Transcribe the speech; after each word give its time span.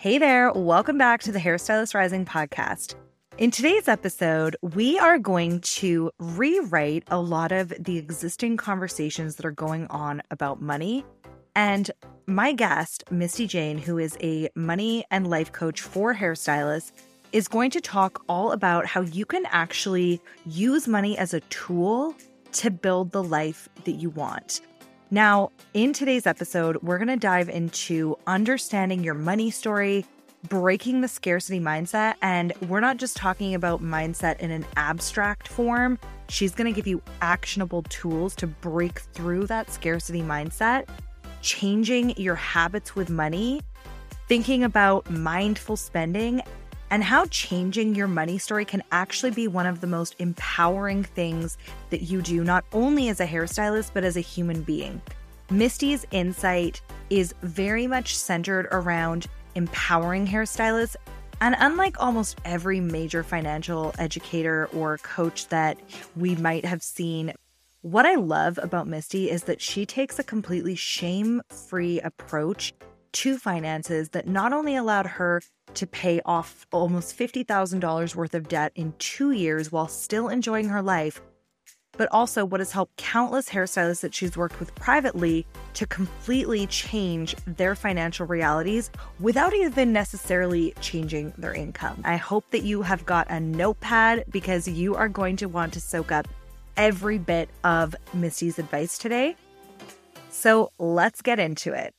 Hey 0.00 0.16
there, 0.16 0.50
welcome 0.52 0.96
back 0.96 1.20
to 1.24 1.30
the 1.30 1.38
Hairstylist 1.38 1.94
Rising 1.94 2.24
podcast. 2.24 2.94
In 3.36 3.50
today's 3.50 3.86
episode, 3.86 4.56
we 4.62 4.98
are 4.98 5.18
going 5.18 5.60
to 5.60 6.10
rewrite 6.18 7.04
a 7.08 7.20
lot 7.20 7.52
of 7.52 7.68
the 7.78 7.98
existing 7.98 8.56
conversations 8.56 9.36
that 9.36 9.44
are 9.44 9.50
going 9.50 9.86
on 9.88 10.22
about 10.30 10.62
money. 10.62 11.04
And 11.54 11.90
my 12.26 12.52
guest, 12.52 13.04
Misty 13.10 13.46
Jane, 13.46 13.76
who 13.76 13.98
is 13.98 14.16
a 14.22 14.48
money 14.54 15.04
and 15.10 15.28
life 15.28 15.52
coach 15.52 15.82
for 15.82 16.14
hairstylists, 16.14 16.92
is 17.32 17.46
going 17.46 17.70
to 17.72 17.80
talk 17.82 18.22
all 18.26 18.52
about 18.52 18.86
how 18.86 19.02
you 19.02 19.26
can 19.26 19.44
actually 19.50 20.18
use 20.46 20.88
money 20.88 21.18
as 21.18 21.34
a 21.34 21.40
tool 21.40 22.14
to 22.52 22.70
build 22.70 23.10
the 23.12 23.22
life 23.22 23.68
that 23.84 23.96
you 23.96 24.08
want. 24.08 24.62
Now, 25.12 25.50
in 25.74 25.92
today's 25.92 26.24
episode, 26.24 26.76
we're 26.82 26.98
going 26.98 27.08
to 27.08 27.16
dive 27.16 27.48
into 27.48 28.16
understanding 28.28 29.02
your 29.02 29.14
money 29.14 29.50
story, 29.50 30.06
breaking 30.48 31.00
the 31.00 31.08
scarcity 31.08 31.58
mindset. 31.58 32.14
And 32.22 32.52
we're 32.68 32.78
not 32.78 32.96
just 32.96 33.16
talking 33.16 33.56
about 33.56 33.82
mindset 33.82 34.38
in 34.38 34.52
an 34.52 34.64
abstract 34.76 35.48
form. 35.48 35.98
She's 36.28 36.54
going 36.54 36.72
to 36.72 36.76
give 36.76 36.86
you 36.86 37.02
actionable 37.22 37.82
tools 37.84 38.36
to 38.36 38.46
break 38.46 39.00
through 39.00 39.48
that 39.48 39.72
scarcity 39.72 40.22
mindset, 40.22 40.88
changing 41.42 42.16
your 42.16 42.36
habits 42.36 42.94
with 42.94 43.10
money, 43.10 43.62
thinking 44.28 44.62
about 44.62 45.10
mindful 45.10 45.76
spending, 45.76 46.40
and 46.90 47.04
how 47.04 47.26
changing 47.26 47.94
your 47.94 48.08
money 48.08 48.38
story 48.38 48.64
can 48.64 48.82
actually 48.90 49.30
be 49.30 49.48
one 49.48 49.66
of 49.66 49.80
the 49.80 49.86
most 49.86 50.16
empowering 50.18 51.04
things 51.04 51.56
that 51.90 52.02
you 52.02 52.20
do, 52.20 52.42
not 52.44 52.64
only 52.72 53.08
as 53.08 53.20
a 53.20 53.26
hairstylist, 53.26 53.92
but 53.94 54.04
as 54.04 54.16
a 54.16 54.20
human 54.20 54.62
being. 54.62 55.00
Misty's 55.50 56.06
insight 56.10 56.80
is 57.10 57.34
very 57.42 57.86
much 57.86 58.16
centered 58.16 58.68
around 58.70 59.26
empowering 59.54 60.26
hairstylists. 60.26 60.96
And 61.40 61.56
unlike 61.58 61.96
almost 61.98 62.38
every 62.44 62.80
major 62.80 63.22
financial 63.22 63.94
educator 63.98 64.68
or 64.74 64.98
coach 64.98 65.48
that 65.48 65.78
we 66.14 66.36
might 66.36 66.64
have 66.64 66.82
seen, 66.82 67.32
what 67.82 68.04
I 68.04 68.16
love 68.16 68.58
about 68.62 68.86
Misty 68.86 69.30
is 69.30 69.44
that 69.44 69.60
she 69.60 69.86
takes 69.86 70.18
a 70.18 70.22
completely 70.22 70.74
shame 70.74 71.40
free 71.48 71.98
approach 72.00 72.74
to 73.12 73.38
finances 73.38 74.10
that 74.10 74.26
not 74.26 74.52
only 74.52 74.76
allowed 74.76 75.06
her 75.06 75.42
to 75.74 75.86
pay 75.86 76.20
off 76.24 76.66
almost 76.72 77.18
$50,000 77.18 78.14
worth 78.14 78.34
of 78.34 78.48
debt 78.48 78.72
in 78.74 78.94
two 78.98 79.30
years 79.32 79.70
while 79.70 79.88
still 79.88 80.28
enjoying 80.28 80.68
her 80.68 80.82
life, 80.82 81.20
but 81.96 82.08
also 82.12 82.44
what 82.44 82.60
has 82.60 82.72
helped 82.72 82.96
countless 82.96 83.48
hairstylists 83.48 84.00
that 84.00 84.14
she's 84.14 84.36
worked 84.36 84.58
with 84.58 84.74
privately 84.74 85.46
to 85.74 85.86
completely 85.86 86.66
change 86.68 87.34
their 87.46 87.74
financial 87.74 88.26
realities 88.26 88.90
without 89.18 89.54
even 89.54 89.92
necessarily 89.92 90.72
changing 90.80 91.32
their 91.36 91.52
income. 91.52 92.00
I 92.04 92.16
hope 92.16 92.50
that 92.52 92.62
you 92.62 92.82
have 92.82 93.04
got 93.04 93.30
a 93.30 93.38
notepad 93.38 94.24
because 94.30 94.66
you 94.66 94.94
are 94.94 95.08
going 95.08 95.36
to 95.36 95.46
want 95.46 95.72
to 95.74 95.80
soak 95.80 96.10
up 96.10 96.26
every 96.76 97.18
bit 97.18 97.50
of 97.64 97.94
Misty's 98.14 98.58
advice 98.58 98.96
today. 98.96 99.36
So 100.30 100.72
let's 100.78 101.20
get 101.20 101.38
into 101.38 101.74
it. 101.74 101.92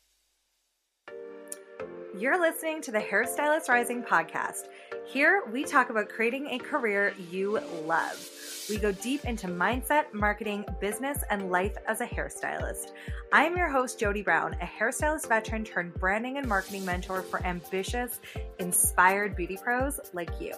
You're 2.17 2.41
listening 2.41 2.81
to 2.81 2.91
the 2.91 2.99
Hairstylist 2.99 3.69
Rising 3.69 4.03
podcast. 4.03 4.67
Here 5.05 5.43
we 5.49 5.63
talk 5.63 5.89
about 5.89 6.09
creating 6.09 6.47
a 6.47 6.57
career 6.57 7.13
you 7.31 7.61
love. 7.85 8.29
We 8.69 8.77
go 8.77 8.91
deep 8.91 9.23
into 9.23 9.47
mindset, 9.47 10.13
marketing, 10.13 10.65
business, 10.81 11.23
and 11.29 11.49
life 11.49 11.77
as 11.87 12.01
a 12.01 12.05
hairstylist. 12.05 12.91
I 13.31 13.45
am 13.45 13.55
your 13.55 13.69
host, 13.69 13.97
Jodie 13.97 14.25
Brown, 14.25 14.55
a 14.61 14.65
hairstylist 14.65 15.29
veteran 15.29 15.63
turned 15.63 15.93
branding 15.93 16.37
and 16.37 16.47
marketing 16.47 16.83
mentor 16.83 17.21
for 17.21 17.45
ambitious, 17.45 18.19
inspired 18.59 19.37
beauty 19.37 19.57
pros 19.63 20.01
like 20.11 20.31
you. 20.41 20.53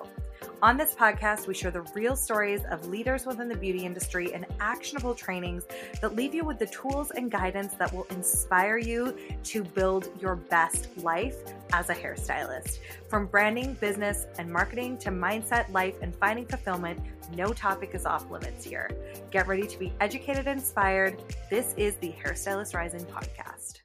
On 0.61 0.77
this 0.77 0.95
podcast, 0.95 1.47
we 1.47 1.53
share 1.53 1.71
the 1.71 1.81
real 1.93 2.15
stories 2.15 2.63
of 2.71 2.87
leaders 2.87 3.25
within 3.25 3.49
the 3.49 3.55
beauty 3.55 3.85
industry 3.85 4.33
and 4.33 4.45
actionable 4.59 5.13
trainings 5.13 5.65
that 6.01 6.15
leave 6.15 6.33
you 6.33 6.43
with 6.43 6.57
the 6.57 6.67
tools 6.67 7.11
and 7.11 7.29
guidance 7.29 7.73
that 7.75 7.93
will 7.93 8.05
inspire 8.09 8.77
you 8.77 9.17
to 9.43 9.63
build 9.63 10.09
your 10.21 10.35
best 10.35 10.89
life 10.97 11.35
as 11.73 11.89
a 11.89 11.93
hairstylist. 11.93 12.79
From 13.09 13.27
branding, 13.27 13.73
business, 13.75 14.25
and 14.37 14.49
marketing 14.49 14.97
to 14.99 15.09
mindset, 15.09 15.71
life, 15.71 15.95
and 16.01 16.15
finding 16.15 16.45
fulfillment, 16.45 16.99
no 17.35 17.53
topic 17.53 17.91
is 17.93 18.05
off 18.05 18.29
limits 18.31 18.63
here. 18.65 18.89
Get 19.31 19.47
ready 19.47 19.67
to 19.67 19.79
be 19.79 19.93
educated 19.99 20.47
and 20.47 20.59
inspired. 20.59 21.21
This 21.49 21.73
is 21.77 21.95
the 21.97 22.13
Hairstylist 22.23 22.73
Rising 22.73 23.05
podcast. 23.05 23.82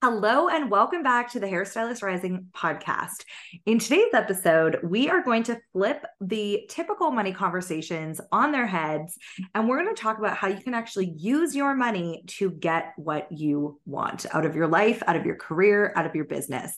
Hello, 0.00 0.46
and 0.46 0.70
welcome 0.70 1.02
back 1.02 1.28
to 1.32 1.40
the 1.40 1.48
Hairstylist 1.48 2.04
Rising 2.04 2.46
podcast. 2.54 3.24
In 3.66 3.80
today's 3.80 4.14
episode, 4.14 4.78
we 4.84 5.10
are 5.10 5.24
going 5.24 5.42
to 5.42 5.58
flip 5.72 6.06
the 6.20 6.66
typical 6.68 7.10
money 7.10 7.32
conversations 7.32 8.20
on 8.30 8.52
their 8.52 8.68
heads, 8.68 9.18
and 9.56 9.68
we're 9.68 9.82
going 9.82 9.92
to 9.92 10.00
talk 10.00 10.18
about 10.18 10.36
how 10.36 10.46
you 10.46 10.62
can 10.62 10.72
actually 10.72 11.12
use 11.16 11.56
your 11.56 11.74
money 11.74 12.22
to 12.28 12.52
get 12.52 12.92
what 12.96 13.26
you 13.32 13.80
want 13.86 14.24
out 14.32 14.46
of 14.46 14.54
your 14.54 14.68
life, 14.68 15.02
out 15.08 15.16
of 15.16 15.26
your 15.26 15.34
career, 15.34 15.92
out 15.96 16.06
of 16.06 16.14
your 16.14 16.26
business. 16.26 16.76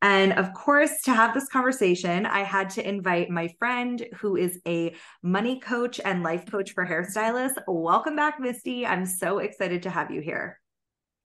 And 0.00 0.32
of 0.32 0.54
course, 0.54 1.02
to 1.02 1.12
have 1.12 1.34
this 1.34 1.50
conversation, 1.50 2.24
I 2.24 2.40
had 2.40 2.70
to 2.70 2.88
invite 2.88 3.28
my 3.28 3.48
friend 3.58 4.02
who 4.14 4.36
is 4.36 4.58
a 4.66 4.94
money 5.22 5.60
coach 5.60 6.00
and 6.02 6.22
life 6.22 6.50
coach 6.50 6.72
for 6.72 6.86
hairstylists. 6.86 7.62
Welcome 7.68 8.16
back, 8.16 8.40
Misty. 8.40 8.86
I'm 8.86 9.04
so 9.04 9.40
excited 9.40 9.82
to 9.82 9.90
have 9.90 10.10
you 10.10 10.22
here. 10.22 10.58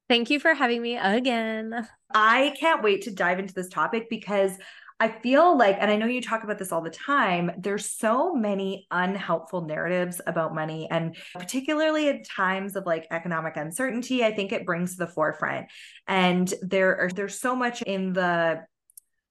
Thank 0.10 0.30
you 0.30 0.40
for 0.40 0.54
having 0.54 0.82
me 0.82 0.98
again. 0.98 1.88
I 2.14 2.54
can't 2.60 2.82
wait 2.84 3.04
to 3.04 3.12
dive 3.12 3.40
into 3.40 3.54
this 3.54 3.68
topic 3.68 4.10
because 4.10 4.54
I 5.00 5.10
feel 5.10 5.56
like, 5.56 5.78
and 5.80 5.92
I 5.92 5.96
know 5.96 6.08
you 6.08 6.22
talk 6.22 6.44
about 6.44 6.58
this 6.58 6.72
all 6.72 6.82
the 6.82 6.90
time, 6.90 7.52
there's 7.60 7.92
so 7.92 8.34
many 8.34 8.88
unhelpful 8.90 9.62
narratives 9.62 10.20
about 10.26 10.56
money. 10.56 10.88
And 10.90 11.16
particularly 11.36 12.10
at 12.10 12.26
times 12.26 12.76
of 12.76 12.86
like 12.88 13.06
economic 13.12 13.58
uncertainty, 13.58 14.24
I 14.24 14.34
think 14.34 14.52
it 14.52 14.66
brings 14.66 14.94
to 14.94 15.06
the 15.06 15.12
forefront. 15.12 15.68
And 16.08 16.52
there 16.62 16.98
are 16.98 17.10
there's 17.10 17.40
so 17.40 17.56
much 17.56 17.84
in 17.84 18.14
the 18.14 18.64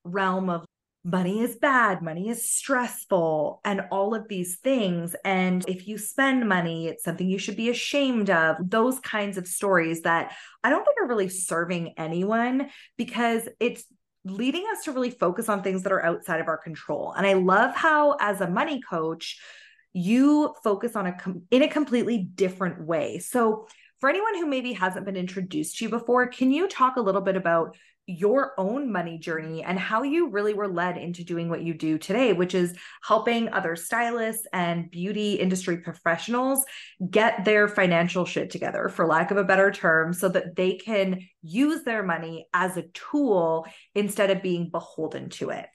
realm 0.04 0.50
of 0.50 0.64
money 1.06 1.41
is 1.41 1.55
bad, 1.55 2.03
money 2.03 2.28
is 2.28 2.50
stressful, 2.50 3.61
and 3.65 3.83
all 3.93 4.12
of 4.12 4.27
these 4.27 4.56
things. 4.56 5.15
And 5.25 5.65
if 5.69 5.87
you 5.87 5.99
spend 5.99 6.49
money, 6.49 6.89
it's 6.89 7.05
something 7.05 7.28
you 7.28 7.39
should 7.39 7.56
be 7.56 7.71
ashamed 7.71 8.28
of. 8.28 8.56
Those 8.61 8.99
kinds 8.99 9.39
of 9.39 9.47
stories 9.47 10.03
that 10.03 10.34
I 10.65 10.71
don't 10.71 10.84
think 10.84 10.97
are 11.00 11.06
really 11.06 11.28
serving 11.28 11.94
anyone 11.97 12.71
because 12.97 13.49
it's 13.61 13.84
leading 14.25 14.67
us 14.72 14.83
to 14.84 14.93
really 14.93 15.11
focus 15.11 15.49
on 15.49 15.62
things 15.62 15.84
that 15.84 15.93
are 15.93 16.05
outside 16.05 16.41
of 16.41 16.49
our 16.49 16.59
control. 16.59 17.12
And 17.12 17.25
I 17.25 17.34
love 17.34 17.77
how, 17.77 18.17
as 18.21 18.41
a 18.41 18.50
money 18.50 18.81
coach, 18.81 19.41
you 19.93 20.55
focus 20.65 20.97
on 20.97 21.06
a 21.06 21.12
com- 21.12 21.43
in 21.53 21.62
a 21.62 21.69
completely 21.69 22.19
different 22.19 22.84
way. 22.84 23.21
So, 23.21 23.69
for 24.00 24.11
anyone 24.11 24.34
who 24.34 24.47
maybe 24.47 24.73
hasn't 24.75 25.06
been 25.06 25.17
introduced 25.17 25.78
to 25.78 25.84
you 25.84 25.88
before, 25.88 26.27
can 26.27 26.50
you 26.50 26.69
talk 26.69 26.97
a 26.97 27.00
little 27.00 27.23
bit 27.23 27.37
about 27.37 27.77
your 28.06 28.55
own 28.59 28.91
money 28.91 29.19
journey 29.19 29.65
and 29.65 29.78
how 29.78 30.03
you 30.03 30.28
really 30.28 30.55
were 30.55 30.69
led 30.69 30.97
into 30.97 31.25
doing 31.25 31.49
what 31.49 31.62
you 31.62 31.75
do 31.75 31.99
today, 31.99 32.33
which 32.33 32.55
is 32.55 32.77
helping 33.03 33.49
other 33.53 33.75
stylists 33.75 34.47
and 34.53 34.91
beauty 34.91 35.34
industry 35.34 35.78
professionals 35.78 36.65
get 37.11 37.44
their 37.44 37.67
financial 37.67 38.25
shit 38.25 38.50
together, 38.50 38.89
for 38.89 39.06
lack 39.06 39.31
of 39.31 39.37
a 39.37 39.44
better 39.44 39.71
term, 39.71 40.12
so 40.12 40.28
that 40.28 40.55
they 40.55 40.75
can 40.75 41.21
use 41.43 41.83
their 41.83 42.03
money 42.03 42.47
as 42.55 42.77
a 42.77 42.84
tool 42.94 43.67
instead 43.94 44.31
of 44.31 44.43
being 44.43 44.71
beholden 44.71 45.28
to 45.28 45.50
it. 45.50 45.67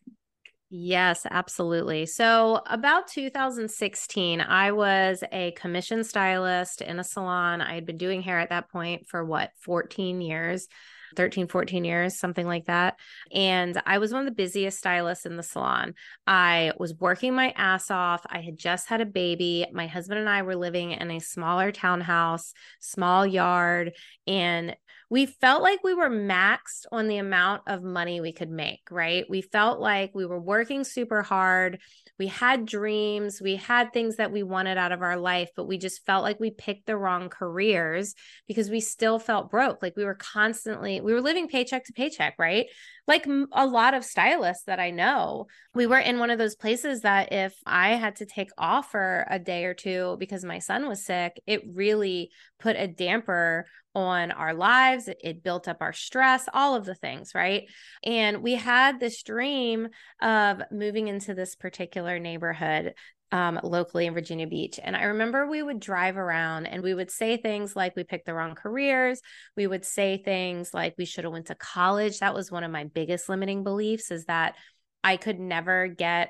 Yes, 0.74 1.28
absolutely. 1.30 2.06
So, 2.06 2.62
about 2.66 3.10
2016, 3.10 4.40
I 4.40 4.72
was 4.72 5.22
a 5.34 5.52
commission 5.52 6.06
stylist 6.06 6.80
in 6.80 6.98
a 6.98 7.04
salon. 7.04 7.60
I 7.60 7.76
had 7.76 7.86
been 7.86 7.98
doing 7.98 8.22
hair 8.22 8.40
at 8.40 8.52
that 8.52 8.72
point 8.72 9.06
for 9.06 9.26
what, 9.26 9.52
14 9.60 10.22
years. 10.22 10.70
13, 11.16 11.48
14 11.48 11.84
years, 11.84 12.18
something 12.18 12.46
like 12.46 12.66
that. 12.66 13.00
And 13.34 13.82
I 13.86 13.98
was 13.98 14.12
one 14.12 14.22
of 14.22 14.26
the 14.26 14.36
busiest 14.36 14.78
stylists 14.78 15.26
in 15.26 15.38
the 15.38 15.44
salon. 15.44 15.94
I 16.26 16.74
was 16.78 16.94
working 16.94 17.34
my 17.34 17.54
ass 17.58 17.92
off. 17.92 18.26
I 18.30 18.42
had 18.42 18.58
just 18.58 18.88
had 18.88 19.02
a 19.02 19.06
baby. 19.06 19.66
My 19.72 19.88
husband 19.88 20.20
and 20.20 20.30
I 20.30 20.42
were 20.42 20.56
living 20.56 20.92
in 20.92 21.12
a 21.12 21.20
smaller 21.20 21.72
townhouse, 21.72 22.54
small 22.80 23.26
yard, 23.26 23.94
and 24.28 24.76
we 25.12 25.26
felt 25.26 25.62
like 25.62 25.84
we 25.84 25.94
were 25.94 26.10
maxed 26.10 26.86
on 26.90 27.10
the 27.10 27.18
amount 27.18 27.64
of 27.68 27.84
money 27.84 28.22
we 28.22 28.32
could 28.32 28.50
make, 28.50 28.80
right? 28.90 29.26
We 29.30 29.42
felt 29.42 29.82
like 29.82 30.12
we 30.16 30.26
were 30.26 30.40
working 30.40 30.86
super 30.86 31.22
hard. 31.22 31.82
We 32.18 32.28
had 32.28 32.66
dreams, 32.66 33.42
we 33.42 33.58
had 33.58 33.92
things 33.92 34.16
that 34.16 34.32
we 34.32 34.42
wanted 34.42 34.78
out 34.78 34.94
of 34.94 35.02
our 35.02 35.18
life, 35.18 35.50
but 35.54 35.68
we 35.68 35.78
just 35.78 36.06
felt 36.06 36.24
like 36.24 36.40
we 36.40 36.52
picked 36.52 36.86
the 36.86 36.96
wrong 36.96 37.28
careers 37.28 38.16
because 38.48 38.70
we 38.70 38.80
still 38.80 39.20
felt 39.20 39.52
broke. 39.52 39.84
Like 39.84 39.98
we 39.98 40.06
were 40.06 40.16
constantly, 40.16 41.02
we 41.02 41.12
were 41.14 41.22
living 41.22 41.50
paycheck 41.50 41.84
to 41.88 41.94
paycheck, 41.94 42.36
right? 42.40 42.68
Like 43.08 43.28
a 43.52 43.66
lot 43.66 43.94
of 43.94 44.06
stylists 44.06 44.66
that 44.66 44.80
I 44.80 44.92
know, 44.92 45.48
we 45.74 45.88
were 45.88 46.00
in 46.00 46.20
one 46.20 46.30
of 46.30 46.38
those 46.38 46.56
places 46.56 47.02
that 47.02 47.34
if 47.34 47.54
I 47.66 47.96
had 47.96 48.18
to 48.18 48.26
take 48.26 48.50
off 48.58 48.92
for 48.92 49.26
a 49.30 49.40
day 49.40 49.66
or 49.66 49.74
two 49.74 50.18
because 50.20 50.46
my 50.46 50.60
son 50.60 50.88
was 50.88 51.06
sick, 51.06 51.42
it 51.48 51.62
really 51.74 52.32
put 52.60 52.76
a 52.76 52.88
damper 52.88 53.66
on 53.94 54.32
our 54.32 54.54
lives. 54.54 55.10
It 55.24 55.44
built 55.44 55.68
up 55.68 55.78
our 55.82 55.94
stress, 55.94 56.48
all 56.54 56.76
of 56.76 56.86
the 56.86 56.96
things, 56.96 57.34
right? 57.36 57.70
And 58.04 58.42
we 58.42 58.56
had 58.56 59.00
this 59.00 59.24
dream 59.24 59.90
of 60.22 60.62
moving 60.72 61.08
into 61.08 61.34
this 61.34 61.56
particular 61.56 62.20
neighborhood 62.20 62.94
um, 63.32 63.60
locally 63.64 64.06
in 64.06 64.14
Virginia 64.14 64.48
Beach. 64.48 64.80
And 64.82 64.96
I 64.96 65.04
remember 65.04 65.48
we 65.48 65.64
would 65.64 65.80
drive 65.80 66.18
around 66.18 66.66
and 66.66 66.84
we 66.84 66.94
would 66.94 67.10
say 67.10 67.38
things 67.38 67.76
like 67.76 67.96
we 67.96 68.04
picked 68.04 68.26
the 68.26 68.34
wrong 68.34 68.56
careers. 68.56 69.22
We 69.56 69.68
would 69.68 69.86
say 69.86 70.22
things 70.24 70.74
like 70.74 70.96
we 70.98 71.06
should 71.06 71.24
have 71.24 71.34
went 71.34 71.48
to 71.48 71.56
college. 71.56 72.20
That 72.20 72.34
was 72.34 72.52
one 72.52 72.64
of 72.64 72.72
my 72.72 72.86
biggest 72.86 73.30
limiting 73.30 73.64
beliefs 73.64 74.12
is 74.12 74.26
that 74.26 74.56
I 75.04 75.18
could 75.18 75.40
never 75.40 75.88
get 75.88 76.30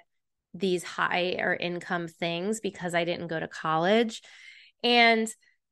these 0.53 0.83
higher 0.83 1.57
income 1.59 2.07
things 2.07 2.59
because 2.59 2.94
I 2.94 3.06
didn't 3.06 3.27
go 3.27 3.39
to 3.39 3.47
college. 3.47 4.21
And 4.83 5.27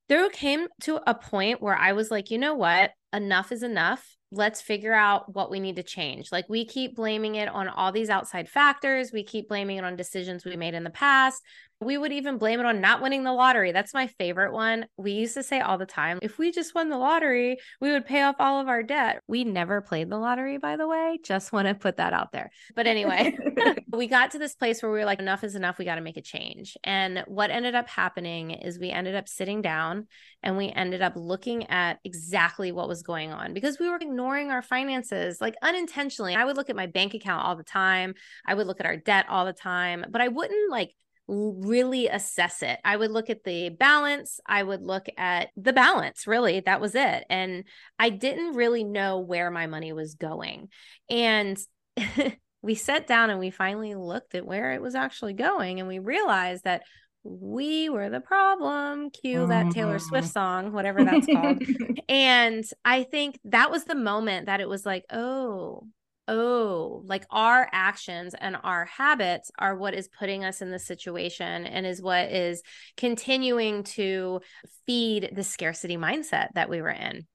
there 0.08 0.28
came 0.30 0.68
to 0.82 1.00
a 1.08 1.14
point 1.14 1.62
where 1.62 1.78
I 1.78 1.92
was 1.92 2.10
like, 2.10 2.32
you 2.32 2.40
know 2.40 2.56
what? 2.56 2.92
Enough 3.14 3.52
is 3.52 3.62
enough 3.62 4.18
let's 4.32 4.62
figure 4.62 4.94
out 4.94 5.34
what 5.34 5.50
we 5.50 5.60
need 5.60 5.76
to 5.78 5.84
change. 5.84 6.32
Like 6.32 6.48
we 6.50 6.66
keep 6.66 6.96
blaming 6.96 7.36
it 7.36 7.50
on 7.50 7.68
all 7.68 7.92
these 7.92 8.10
outside 8.10 8.48
factors. 8.48 9.12
We 9.12 9.24
keep 9.24 9.48
blaming 9.48 9.78
it 9.78 9.84
on 9.84 9.96
decisions 9.96 10.46
we 10.46 10.56
made 10.56 10.76
in 10.76 10.84
the 10.84 10.90
past. 10.90 11.42
We 11.82 11.98
would 11.98 12.12
even 12.12 12.38
blame 12.38 12.60
it 12.60 12.66
on 12.66 12.82
not 12.82 13.02
winning 13.02 13.24
the 13.24 13.32
lottery. 13.32 13.72
That's 13.72 13.94
my 13.94 14.08
favorite 14.08 14.52
one. 14.52 14.86
We 14.98 15.14
used 15.14 15.34
to 15.36 15.44
say 15.44 15.62
all 15.62 15.78
the 15.78 15.86
time 15.86 16.20
if 16.22 16.38
we 16.38 16.52
just 16.52 16.76
won 16.76 16.90
the 16.90 16.98
lottery, 16.98 17.58
we 17.80 17.92
would 17.92 18.06
pay 18.06 18.22
off 18.22 18.36
all 18.40 18.60
of 18.60 18.68
our 18.68 18.84
debt. 18.84 19.22
We 19.28 19.44
never 19.46 19.82
played 19.82 20.10
the 20.10 20.18
lottery, 20.18 20.58
by 20.58 20.76
the 20.76 20.88
way. 20.88 21.20
Just 21.24 21.54
want 21.54 21.68
to 21.68 21.76
put 21.76 21.98
that 21.98 22.14
out 22.14 22.32
there. 22.32 22.52
But 22.76 22.88
anyway, 22.88 23.38
we 23.92 24.08
got 24.08 24.32
to 24.32 24.40
this 24.40 24.56
place 24.56 24.82
where 24.82 24.92
we 24.92 25.00
were 25.00 25.06
like, 25.06 25.20
enough 25.20 25.44
is 25.44 25.56
enough. 25.56 25.78
We 25.78 25.86
got 25.86 25.96
to 25.96 26.02
make 26.02 26.18
a 26.18 26.22
change. 26.22 26.76
And 26.84 27.24
what 27.28 27.52
ended 27.52 27.76
up 27.76 27.88
happening 27.88 28.52
is 28.52 28.78
we 28.78 28.90
ended 28.90 29.16
up 29.16 29.30
sitting 29.30 29.62
down 29.62 30.08
and 30.44 30.58
we 30.58 30.70
ended 30.70 31.02
up 31.02 31.14
looking 31.16 31.70
at 31.70 32.00
exactly 32.04 32.72
what 32.72 32.88
was 32.88 33.04
going 33.04 33.32
on 33.32 33.54
because 33.54 33.80
we 33.80 33.90
were 33.90 33.98
ignoring 33.98 34.52
our 34.52 34.62
finances 34.62 35.40
like 35.42 35.56
unintentionally. 35.62 36.36
I 36.36 36.46
would 36.46 36.58
look 36.58 36.70
at 36.70 36.76
my 36.76 36.88
bank 36.88 37.14
account 37.14 37.46
all 37.46 37.56
the 37.56 37.64
time, 37.64 38.16
I 38.46 38.54
would 38.54 38.68
look 38.68 38.80
at 38.80 38.86
our 38.86 38.98
debt 38.98 39.26
all 39.30 39.46
the 39.46 39.54
time, 39.54 40.06
but 40.10 40.22
I 40.22 40.28
wouldn't 40.28 40.72
like 40.72 40.94
really 41.30 42.08
assess 42.08 42.64
it. 42.64 42.80
I 42.84 42.98
would 42.98 43.12
look 43.12 43.30
at 43.30 43.44
the 43.44 43.70
balance, 43.70 44.40
I 44.46 44.64
would 44.64 44.82
look 44.82 45.08
at 45.18 45.50
the 45.56 45.74
balance, 45.74 46.26
really. 46.26 46.60
That 46.62 46.82
was 46.82 46.96
it. 46.96 47.26
And 47.30 47.66
I 48.00 48.10
didn't 48.10 48.56
really 48.56 48.84
know 48.84 49.20
where 49.20 49.52
my 49.52 49.68
money 49.68 49.94
was 49.94 50.16
going. 50.16 50.70
And 51.10 51.58
we 52.62 52.76
sat 52.76 53.08
down 53.08 53.30
and 53.30 53.40
we 53.40 53.52
finally 53.52 53.96
looked 53.96 54.36
at 54.36 54.46
where 54.46 54.74
it 54.74 54.82
was 54.82 54.96
actually 54.96 55.34
going 55.34 55.80
and 55.80 55.88
we 55.88 56.00
realized 56.00 56.64
that 56.64 56.84
we 57.24 57.90
were 57.90 58.10
the 58.10 58.22
problem 58.22 59.10
cue 59.10 59.46
that 59.48 59.72
taylor 59.72 60.00
swift 60.00 60.28
mm-hmm. 60.28 60.32
song 60.32 60.72
whatever 60.72 61.04
that's 61.04 61.28
called 61.28 61.62
and 62.10 62.64
i 62.86 63.04
think 63.04 63.38
that 63.44 63.70
was 63.70 63.84
the 63.84 63.96
moment 63.96 64.46
that 64.46 64.62
it 64.62 64.70
was 64.70 64.86
like 64.86 65.04
oh 65.12 65.86
oh, 66.30 67.02
like 67.06 67.26
our 67.32 67.68
actions 67.74 68.36
and 68.40 68.56
our 68.64 68.86
habits 68.86 69.52
are 69.60 69.76
what 69.76 69.94
is 69.94 70.08
putting 70.08 70.46
us 70.46 70.62
in 70.62 70.72
this 70.72 70.86
situation 70.86 71.66
and 71.66 71.86
is 71.86 72.02
what 72.02 72.32
is 72.32 72.62
continuing 72.96 73.84
to 73.84 74.40
feed 74.86 75.32
the 75.34 75.44
scarcity 75.44 75.98
mindset 75.98 76.50
that 76.54 76.70
we 76.70 76.82
were 76.82 76.92
in. 76.92 77.26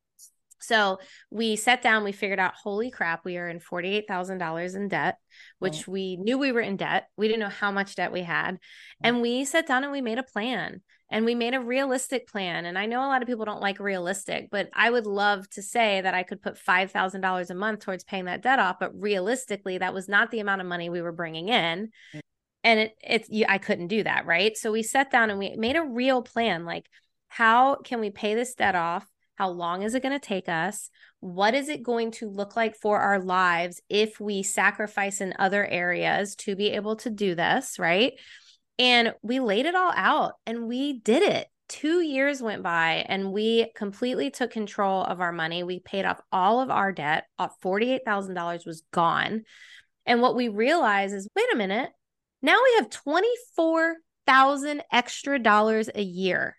So 0.67 0.99
we 1.31 1.57
sat 1.57 1.83
down, 1.83 2.05
we 2.05 2.13
figured 2.13 2.39
out, 2.39 2.55
holy 2.55 2.91
crap, 2.91 3.25
we 3.25 3.37
are 3.37 3.49
in 3.49 3.61
$48,000 3.61 4.77
in 4.77 4.89
debt, 4.89 5.19
which 5.59 5.79
right. 5.79 5.89
we 5.89 6.17
knew 6.17 6.39
we 6.39 6.53
were 6.53 6.61
in 6.61 6.77
debt. 6.77 7.09
We 7.17 7.29
didn't 7.29 7.41
know 7.41 7.49
how 7.49 7.71
much 7.71 7.97
debt 7.97 8.13
we 8.13 8.23
had. 8.23 8.59
And 9.03 9.21
we 9.23 9.45
sat 9.45 9.67
down 9.67 9.85
and 9.85 9.93
we 9.93 10.01
made 10.01 10.19
a 10.19 10.23
plan 10.23 10.83
and 11.11 11.25
we 11.25 11.35
made 11.35 11.55
a 11.55 11.61
realistic 11.61 12.27
plan. 12.27 12.65
And 12.65 12.79
I 12.79 12.87
know 12.87 13.01
a 13.01 13.07
lot 13.09 13.23
of 13.23 13.29
people 13.29 13.45
don't 13.45 13.61
like 13.61 13.79
realistic, 13.79 14.49
but 14.51 14.71
I 14.73 14.91
would 14.91 15.07
love 15.07 15.49
to 15.51 15.63
say 15.63 16.01
that 16.01 16.15
I 16.15 16.23
could 16.23 16.43
put 16.43 16.59
$5,000 16.59 17.51
a 17.51 17.55
month 17.55 17.81
towards 17.81 18.05
paying 18.05 18.25
that 18.25 18.43
debt 18.43 18.59
off. 18.59 18.79
But 18.81 18.99
realistically, 19.01 19.79
that 19.79 19.95
was 19.95 20.09
not 20.09 20.31
the 20.31 20.41
amount 20.41 20.61
of 20.61 20.67
money 20.67 20.89
we 20.89 21.03
were 21.03 21.13
bringing 21.13 21.49
in. 21.49 21.91
And 22.65 22.81
it, 22.81 22.97
it's, 23.03 23.29
I 23.47 23.59
couldn't 23.59 23.89
do 23.89 24.03
that. 24.03 24.27
Right. 24.27 24.57
So 24.57 24.73
we 24.73 24.83
sat 24.83 25.11
down 25.11 25.31
and 25.31 25.39
we 25.39 25.55
made 25.57 25.77
a 25.77 25.85
real 25.85 26.23
plan 26.23 26.65
like, 26.65 26.87
how 27.29 27.77
can 27.77 28.01
we 28.01 28.11
pay 28.11 28.35
this 28.35 28.55
debt 28.55 28.75
off? 28.75 29.07
How 29.37 29.51
long 29.51 29.83
is 29.83 29.95
it 29.95 30.03
going 30.03 30.19
to 30.19 30.25
take 30.25 30.49
us? 30.49 30.91
What 31.21 31.55
is 31.55 31.69
it 31.69 31.83
going 31.83 32.13
to 32.13 32.29
look 32.29 32.55
like 32.55 32.77
for 32.77 33.01
our 33.01 33.19
lives 33.19 33.81
if 33.89 34.21
we 34.21 34.43
sacrifice 34.43 35.21
in 35.21 35.35
other 35.39 35.67
areas 35.67 36.37
to 36.37 36.55
be 36.55 36.71
able 36.71 36.97
to 36.97 37.11
do 37.11 37.35
this? 37.35 37.79
Right. 37.79 38.15
And 38.79 39.15
we 39.23 39.41
laid 39.41 39.67
it 39.67 39.75
all 39.75 39.93
out 39.95 40.35
and 40.47 40.69
we 40.69 41.01
did 41.01 41.23
it. 41.23 41.49
Two 41.69 42.01
years 42.01 42.43
went 42.43 42.63
by 42.63 43.05
and 43.09 43.33
we 43.33 43.73
completely 43.75 44.31
took 44.31 44.51
control 44.51 45.03
of 45.03 45.21
our 45.21 45.33
money. 45.33 45.63
We 45.63 45.81
paid 45.81 46.05
off 46.05 46.21
all 46.31 46.61
of 46.61 46.71
our 46.71 46.93
debt. 46.93 47.25
$48,000 47.41 48.67
was 48.67 48.83
gone. 48.93 49.45
And 50.07 50.21
what 50.21 50.37
we 50.37 50.49
realized 50.49 51.15
is 51.15 51.29
wait 51.35 51.53
a 51.53 51.57
minute, 51.57 51.91
now 52.43 52.59
we 52.63 52.75
have 52.77 52.91
24,000 52.91 54.83
extra 54.93 55.39
dollars 55.39 55.89
a 55.95 56.03
year 56.03 56.57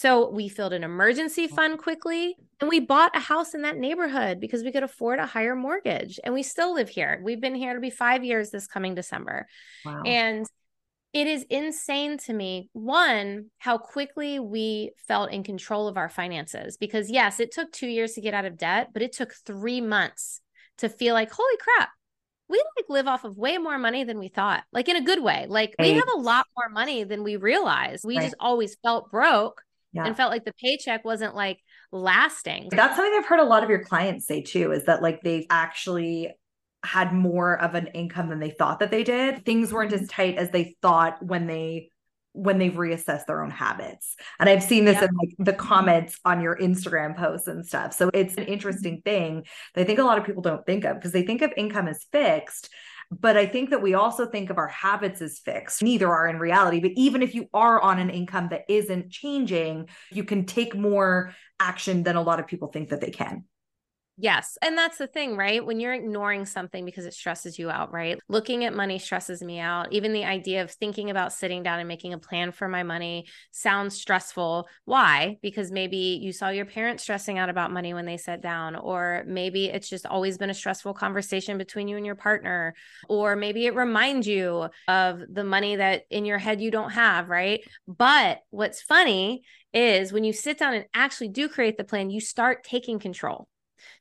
so 0.00 0.30
we 0.30 0.48
filled 0.48 0.72
an 0.72 0.82
emergency 0.82 1.46
oh. 1.52 1.54
fund 1.54 1.78
quickly 1.78 2.34
and 2.58 2.70
we 2.70 2.80
bought 2.80 3.14
a 3.14 3.20
house 3.20 3.52
in 3.52 3.60
that 3.62 3.76
neighborhood 3.76 4.40
because 4.40 4.64
we 4.64 4.72
could 4.72 4.82
afford 4.82 5.18
a 5.18 5.26
higher 5.26 5.54
mortgage. 5.54 6.18
And 6.24 6.32
we 6.32 6.42
still 6.42 6.72
live 6.72 6.88
here. 6.88 7.20
We've 7.22 7.40
been 7.40 7.54
here 7.54 7.74
to 7.74 7.80
be 7.80 7.90
five 7.90 8.24
years 8.24 8.48
this 8.48 8.66
coming 8.66 8.94
December. 8.94 9.46
Wow. 9.84 10.00
And 10.06 10.46
it 11.12 11.26
is 11.26 11.44
insane 11.50 12.16
to 12.16 12.32
me, 12.32 12.70
one, 12.72 13.50
how 13.58 13.76
quickly 13.76 14.38
we 14.38 14.92
felt 15.06 15.32
in 15.32 15.42
control 15.42 15.86
of 15.86 15.98
our 15.98 16.08
finances. 16.08 16.78
Because 16.78 17.10
yes, 17.10 17.38
it 17.38 17.52
took 17.52 17.70
two 17.70 17.88
years 17.88 18.14
to 18.14 18.22
get 18.22 18.32
out 18.32 18.46
of 18.46 18.56
debt, 18.56 18.94
but 18.94 19.02
it 19.02 19.12
took 19.12 19.34
three 19.44 19.82
months 19.82 20.40
to 20.78 20.88
feel 20.88 21.12
like, 21.12 21.30
holy 21.30 21.58
crap, 21.58 21.90
we 22.48 22.56
like 22.78 22.86
live 22.88 23.06
off 23.06 23.24
of 23.24 23.36
way 23.36 23.58
more 23.58 23.76
money 23.76 24.04
than 24.04 24.18
we 24.18 24.28
thought, 24.28 24.64
like 24.72 24.88
in 24.88 24.96
a 24.96 25.04
good 25.04 25.22
way. 25.22 25.44
Like 25.46 25.74
right. 25.78 25.92
we 25.92 25.98
have 25.98 26.08
a 26.14 26.18
lot 26.18 26.46
more 26.56 26.70
money 26.70 27.04
than 27.04 27.22
we 27.22 27.36
realized. 27.36 28.02
We 28.02 28.16
right. 28.16 28.24
just 28.24 28.36
always 28.40 28.78
felt 28.82 29.10
broke 29.10 29.60
yeah. 29.92 30.06
and 30.06 30.16
felt 30.16 30.30
like 30.30 30.44
the 30.44 30.54
paycheck 30.54 31.04
wasn't 31.04 31.34
like 31.34 31.58
lasting. 31.92 32.68
That's 32.70 32.96
something 32.96 33.14
I've 33.18 33.26
heard 33.26 33.40
a 33.40 33.44
lot 33.44 33.64
of 33.64 33.70
your 33.70 33.84
clients 33.84 34.26
say 34.26 34.42
too 34.42 34.72
is 34.72 34.84
that 34.84 35.02
like 35.02 35.22
they've 35.22 35.46
actually 35.50 36.30
had 36.84 37.12
more 37.12 37.60
of 37.60 37.74
an 37.74 37.88
income 37.88 38.28
than 38.28 38.40
they 38.40 38.50
thought 38.50 38.80
that 38.80 38.90
they 38.90 39.04
did. 39.04 39.44
Things 39.44 39.72
weren't 39.72 39.92
as 39.92 40.02
mm-hmm. 40.02 40.08
tight 40.08 40.38
as 40.38 40.50
they 40.50 40.76
thought 40.80 41.22
when 41.24 41.46
they 41.46 41.90
when 42.32 42.58
they've 42.58 42.74
reassessed 42.74 43.26
their 43.26 43.42
own 43.42 43.50
habits. 43.50 44.14
And 44.38 44.48
I've 44.48 44.62
seen 44.62 44.84
this 44.84 45.02
in 45.02 45.08
like 45.20 45.34
the 45.38 45.52
comments 45.52 46.16
on 46.24 46.40
your 46.40 46.56
Instagram 46.56 47.16
posts 47.16 47.48
and 47.48 47.66
stuff. 47.66 47.92
So 47.92 48.08
it's 48.14 48.36
an 48.36 48.44
mm-hmm. 48.44 48.52
interesting 48.52 49.02
thing 49.04 49.44
that 49.74 49.80
I 49.80 49.84
think 49.84 49.98
a 49.98 50.04
lot 50.04 50.16
of 50.16 50.24
people 50.24 50.42
don't 50.42 50.64
think 50.64 50.84
of 50.84 50.96
because 50.96 51.10
they 51.10 51.24
think 51.24 51.42
of 51.42 51.52
income 51.56 51.88
as 51.88 52.06
fixed 52.12 52.70
but 53.10 53.36
I 53.36 53.46
think 53.46 53.70
that 53.70 53.82
we 53.82 53.94
also 53.94 54.26
think 54.26 54.50
of 54.50 54.58
our 54.58 54.68
habits 54.68 55.20
as 55.20 55.40
fixed. 55.40 55.82
Neither 55.82 56.08
are 56.08 56.28
in 56.28 56.38
reality. 56.38 56.80
But 56.80 56.92
even 56.96 57.22
if 57.22 57.34
you 57.34 57.48
are 57.52 57.80
on 57.80 57.98
an 57.98 58.10
income 58.10 58.48
that 58.50 58.64
isn't 58.68 59.10
changing, 59.10 59.88
you 60.12 60.24
can 60.24 60.46
take 60.46 60.76
more 60.76 61.34
action 61.58 62.04
than 62.04 62.16
a 62.16 62.22
lot 62.22 62.38
of 62.38 62.46
people 62.46 62.68
think 62.68 62.90
that 62.90 63.00
they 63.00 63.10
can. 63.10 63.44
Yes. 64.22 64.58
And 64.60 64.76
that's 64.76 64.98
the 64.98 65.06
thing, 65.06 65.34
right? 65.34 65.64
When 65.64 65.80
you're 65.80 65.94
ignoring 65.94 66.44
something 66.44 66.84
because 66.84 67.06
it 67.06 67.14
stresses 67.14 67.58
you 67.58 67.70
out, 67.70 67.90
right? 67.90 68.18
Looking 68.28 68.64
at 68.66 68.74
money 68.74 68.98
stresses 68.98 69.42
me 69.42 69.58
out. 69.58 69.90
Even 69.94 70.12
the 70.12 70.26
idea 70.26 70.60
of 70.62 70.70
thinking 70.70 71.08
about 71.08 71.32
sitting 71.32 71.62
down 71.62 71.78
and 71.78 71.88
making 71.88 72.12
a 72.12 72.18
plan 72.18 72.52
for 72.52 72.68
my 72.68 72.82
money 72.82 73.26
sounds 73.50 73.98
stressful. 73.98 74.68
Why? 74.84 75.38
Because 75.40 75.72
maybe 75.72 76.20
you 76.22 76.34
saw 76.34 76.50
your 76.50 76.66
parents 76.66 77.02
stressing 77.02 77.38
out 77.38 77.48
about 77.48 77.72
money 77.72 77.94
when 77.94 78.04
they 78.04 78.18
sat 78.18 78.42
down, 78.42 78.76
or 78.76 79.24
maybe 79.26 79.70
it's 79.70 79.88
just 79.88 80.04
always 80.04 80.36
been 80.36 80.50
a 80.50 80.54
stressful 80.54 80.92
conversation 80.92 81.56
between 81.56 81.88
you 81.88 81.96
and 81.96 82.04
your 82.04 82.14
partner, 82.14 82.74
or 83.08 83.36
maybe 83.36 83.64
it 83.64 83.74
reminds 83.74 84.26
you 84.26 84.68
of 84.86 85.22
the 85.32 85.44
money 85.44 85.76
that 85.76 86.02
in 86.10 86.26
your 86.26 86.38
head 86.38 86.60
you 86.60 86.70
don't 86.70 86.90
have, 86.90 87.30
right? 87.30 87.62
But 87.88 88.40
what's 88.50 88.82
funny 88.82 89.44
is 89.72 90.12
when 90.12 90.24
you 90.24 90.34
sit 90.34 90.58
down 90.58 90.74
and 90.74 90.84
actually 90.92 91.28
do 91.28 91.48
create 91.48 91.78
the 91.78 91.84
plan, 91.84 92.10
you 92.10 92.20
start 92.20 92.64
taking 92.64 92.98
control 92.98 93.48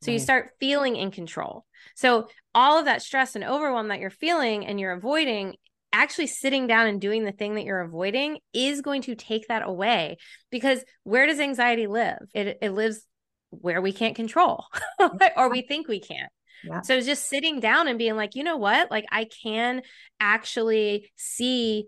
so 0.01 0.11
you 0.11 0.19
start 0.19 0.51
feeling 0.59 0.95
in 0.95 1.11
control. 1.11 1.65
So 1.95 2.27
all 2.53 2.79
of 2.79 2.85
that 2.85 3.01
stress 3.01 3.35
and 3.35 3.43
overwhelm 3.43 3.89
that 3.89 3.99
you're 3.99 4.09
feeling 4.09 4.65
and 4.65 4.79
you're 4.79 4.93
avoiding 4.93 5.55
actually 5.91 6.27
sitting 6.27 6.67
down 6.67 6.87
and 6.87 7.01
doing 7.01 7.23
the 7.23 7.31
thing 7.31 7.55
that 7.55 7.63
you're 7.63 7.81
avoiding 7.81 8.39
is 8.53 8.81
going 8.81 9.01
to 9.01 9.15
take 9.15 9.47
that 9.47 9.67
away 9.67 10.17
because 10.51 10.83
where 11.03 11.25
does 11.25 11.39
anxiety 11.39 11.87
live 11.87 12.19
it, 12.33 12.59
it 12.61 12.71
lives 12.71 13.01
where 13.49 13.81
we 13.81 13.91
can't 13.91 14.15
control 14.15 14.65
or 15.37 15.49
we 15.49 15.61
think 15.61 15.87
we 15.87 15.99
can't 15.99 16.31
yeah. 16.63 16.81
so 16.81 17.01
just 17.01 17.27
sitting 17.27 17.59
down 17.59 17.87
and 17.87 17.97
being 17.97 18.15
like 18.15 18.35
you 18.35 18.43
know 18.43 18.57
what 18.57 18.91
like 18.91 19.05
i 19.11 19.25
can 19.43 19.81
actually 20.19 21.09
see 21.15 21.87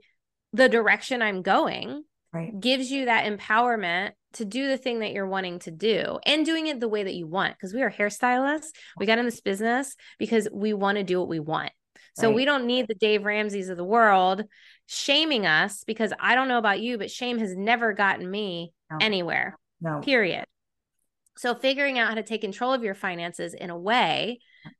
the 0.53 0.67
direction 0.67 1.21
i'm 1.21 1.43
going 1.43 2.03
right. 2.33 2.60
gives 2.60 2.91
you 2.91 3.05
that 3.05 3.25
empowerment 3.25 4.12
to 4.34 4.46
do 4.46 4.68
the 4.68 4.78
thing 4.78 5.00
that 5.00 5.12
you're 5.12 5.28
wanting 5.28 5.60
to 5.60 5.72
do 5.72 6.20
and 6.26 6.46
doing 6.46 6.68
it 6.68 6.80
the 6.80 6.88
way 6.88 7.04
that 7.04 7.14
you 7.14 7.28
want. 7.28 7.56
Because 7.56 7.74
we 7.74 7.82
are 7.82 7.92
hairstylists. 7.92 8.72
We 8.98 9.06
got 9.06 9.20
in 9.20 9.26
this 9.26 9.42
business 9.42 9.96
because 10.20 10.48
we 10.52 10.74
want 10.74 10.98
to 10.98 11.04
do 11.04 11.20
what 11.20 11.30
we 11.30 11.40
want. 11.40 11.72
So 12.16 12.28
right. 12.28 12.36
we 12.36 12.46
don't 12.46 12.66
need 12.66 12.88
the 12.88 12.96
Dave 12.96 13.24
Ramsey's 13.24 13.70
of 13.70 13.78
the 13.78 13.84
world 13.84 14.44
shaming 14.88 15.46
us 15.46 15.84
because 15.86 16.12
I 16.20 16.36
don't 16.36 16.50
know 16.50 16.58
about 16.58 16.82
you, 16.82 16.98
but 16.98 17.10
shame 17.10 17.40
has 17.40 17.56
never 17.56 17.94
gotten 17.94 18.30
me 18.30 18.74
no. 18.90 18.98
anywhere. 19.00 19.58
No. 19.80 20.02
Period. 20.02 20.46
So 21.38 21.56
figuring 21.56 21.98
out 21.98 22.10
how 22.10 22.16
to 22.16 22.24
take 22.24 22.42
control 22.42 22.74
of 22.74 22.84
your 22.84 22.94
finances 22.94 23.54
in 23.54 23.70
a 23.70 23.78
way 23.78 24.40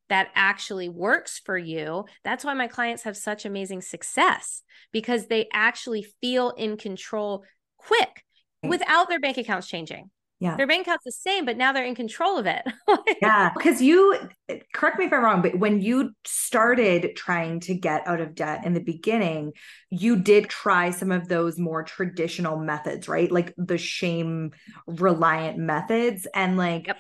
that 0.10 0.30
actually 0.36 0.90
works 0.90 1.40
for 1.44 1.58
you. 1.58 2.06
That's 2.24 2.44
why 2.44 2.54
my 2.54 2.68
clients 2.68 3.04
have 3.04 3.18
such 3.18 3.46
amazing 3.46 3.82
success 3.82 4.62
because 4.92 5.28
they 5.28 5.48
actually 5.54 6.06
feel 6.22 6.52
in 6.52 6.78
control 6.78 7.46
quick 7.78 8.24
without 8.64 9.10
their 9.10 9.20
bank 9.20 9.38
accounts 9.38 9.68
changing. 9.68 10.10
Yeah. 10.40 10.56
Their 10.56 10.66
bank 10.66 10.88
account's 10.88 11.06
the 11.06 11.12
same, 11.12 11.46
but 11.46 11.56
now 11.56 11.72
they're 11.72 11.86
in 11.86 11.94
control 11.94 12.40
of 12.40 12.48
it. 12.48 12.64
yeah. 13.22 13.52
Because 13.56 13.80
you, 13.80 14.18
correct 14.74 14.98
me 14.98 15.06
if 15.06 15.14
I'm 15.14 15.24
wrong, 15.24 15.44
but 15.44 15.60
when 15.60 15.82
you 15.82 16.14
started 16.26 17.16
trying 17.16 17.60
to 17.62 17.76
get 17.76 18.08
out 18.08 18.20
of 18.20 18.34
debt 18.34 18.66
in 18.66 18.74
the 18.74 18.80
beginning, 18.80 19.54
you 19.92 20.16
did 20.16 20.50
try 20.50 20.90
some 20.90 21.12
of 21.12 21.28
those 21.28 21.60
more 21.60 21.84
traditional 21.84 22.58
methods, 22.58 23.08
right? 23.08 23.32
Like 23.32 23.54
the 23.56 23.78
shame 23.78 24.50
reliant 24.88 25.60
methods. 25.60 26.26
And 26.34 26.58
like, 26.58 26.88
yep. 26.88 26.98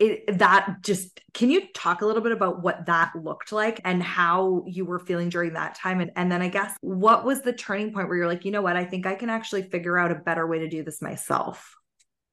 It, 0.00 0.38
that 0.38 0.78
just 0.82 1.20
can 1.34 1.50
you 1.50 1.68
talk 1.72 2.02
a 2.02 2.06
little 2.06 2.20
bit 2.20 2.32
about 2.32 2.62
what 2.62 2.86
that 2.86 3.12
looked 3.14 3.52
like 3.52 3.80
and 3.84 4.02
how 4.02 4.64
you 4.66 4.84
were 4.84 4.98
feeling 4.98 5.28
during 5.28 5.52
that 5.52 5.76
time 5.76 6.00
and, 6.00 6.10
and 6.16 6.32
then 6.32 6.42
i 6.42 6.48
guess 6.48 6.76
what 6.80 7.24
was 7.24 7.42
the 7.42 7.52
turning 7.52 7.92
point 7.92 8.08
where 8.08 8.16
you're 8.16 8.26
like 8.26 8.44
you 8.44 8.50
know 8.50 8.60
what 8.60 8.74
i 8.74 8.84
think 8.84 9.06
i 9.06 9.14
can 9.14 9.30
actually 9.30 9.62
figure 9.62 9.96
out 9.96 10.10
a 10.10 10.16
better 10.16 10.48
way 10.48 10.58
to 10.58 10.68
do 10.68 10.82
this 10.82 11.00
myself 11.00 11.76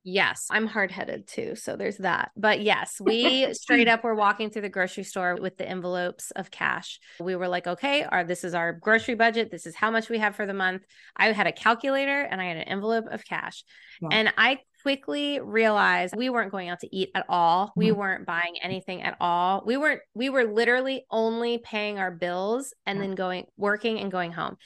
Yes, 0.03 0.47
I'm 0.49 0.65
hard 0.65 0.91
headed 0.91 1.27
too. 1.27 1.55
So 1.55 1.75
there's 1.75 1.97
that. 1.97 2.31
But 2.35 2.61
yes, 2.61 2.99
we 2.99 3.53
straight 3.53 3.87
up 3.87 4.03
were 4.03 4.15
walking 4.15 4.49
through 4.49 4.63
the 4.63 4.69
grocery 4.69 5.03
store 5.03 5.37
with 5.39 5.57
the 5.57 5.67
envelopes 5.67 6.31
of 6.31 6.49
cash. 6.49 6.99
We 7.19 7.35
were 7.35 7.47
like, 7.47 7.67
okay, 7.67 8.03
our 8.03 8.23
this 8.23 8.43
is 8.43 8.55
our 8.55 8.73
grocery 8.73 9.13
budget. 9.13 9.51
This 9.51 9.67
is 9.67 9.75
how 9.75 9.91
much 9.91 10.09
we 10.09 10.17
have 10.17 10.35
for 10.35 10.47
the 10.47 10.55
month. 10.55 10.83
I 11.15 11.31
had 11.31 11.45
a 11.45 11.51
calculator 11.51 12.21
and 12.21 12.41
I 12.41 12.45
had 12.45 12.57
an 12.57 12.63
envelope 12.63 13.05
of 13.11 13.23
cash. 13.25 13.63
And 14.11 14.33
I 14.37 14.59
quickly 14.81 15.39
realized 15.39 16.15
we 16.15 16.29
weren't 16.29 16.51
going 16.51 16.69
out 16.69 16.79
to 16.81 16.95
eat 16.95 17.09
at 17.15 17.25
all. 17.29 17.67
Mm-hmm. 17.67 17.79
We 17.79 17.91
weren't 17.91 18.25
buying 18.25 18.55
anything 18.61 19.01
at 19.01 19.17
all. 19.19 19.63
We 19.65 19.77
weren't, 19.77 20.01
we 20.13 20.29
were 20.29 20.45
literally 20.45 21.05
only 21.09 21.57
paying 21.57 21.99
our 21.99 22.11
bills 22.11 22.73
and 22.85 23.01
then 23.01 23.15
going 23.15 23.45
working 23.57 23.99
and 23.99 24.11
going 24.11 24.31
home. 24.31 24.57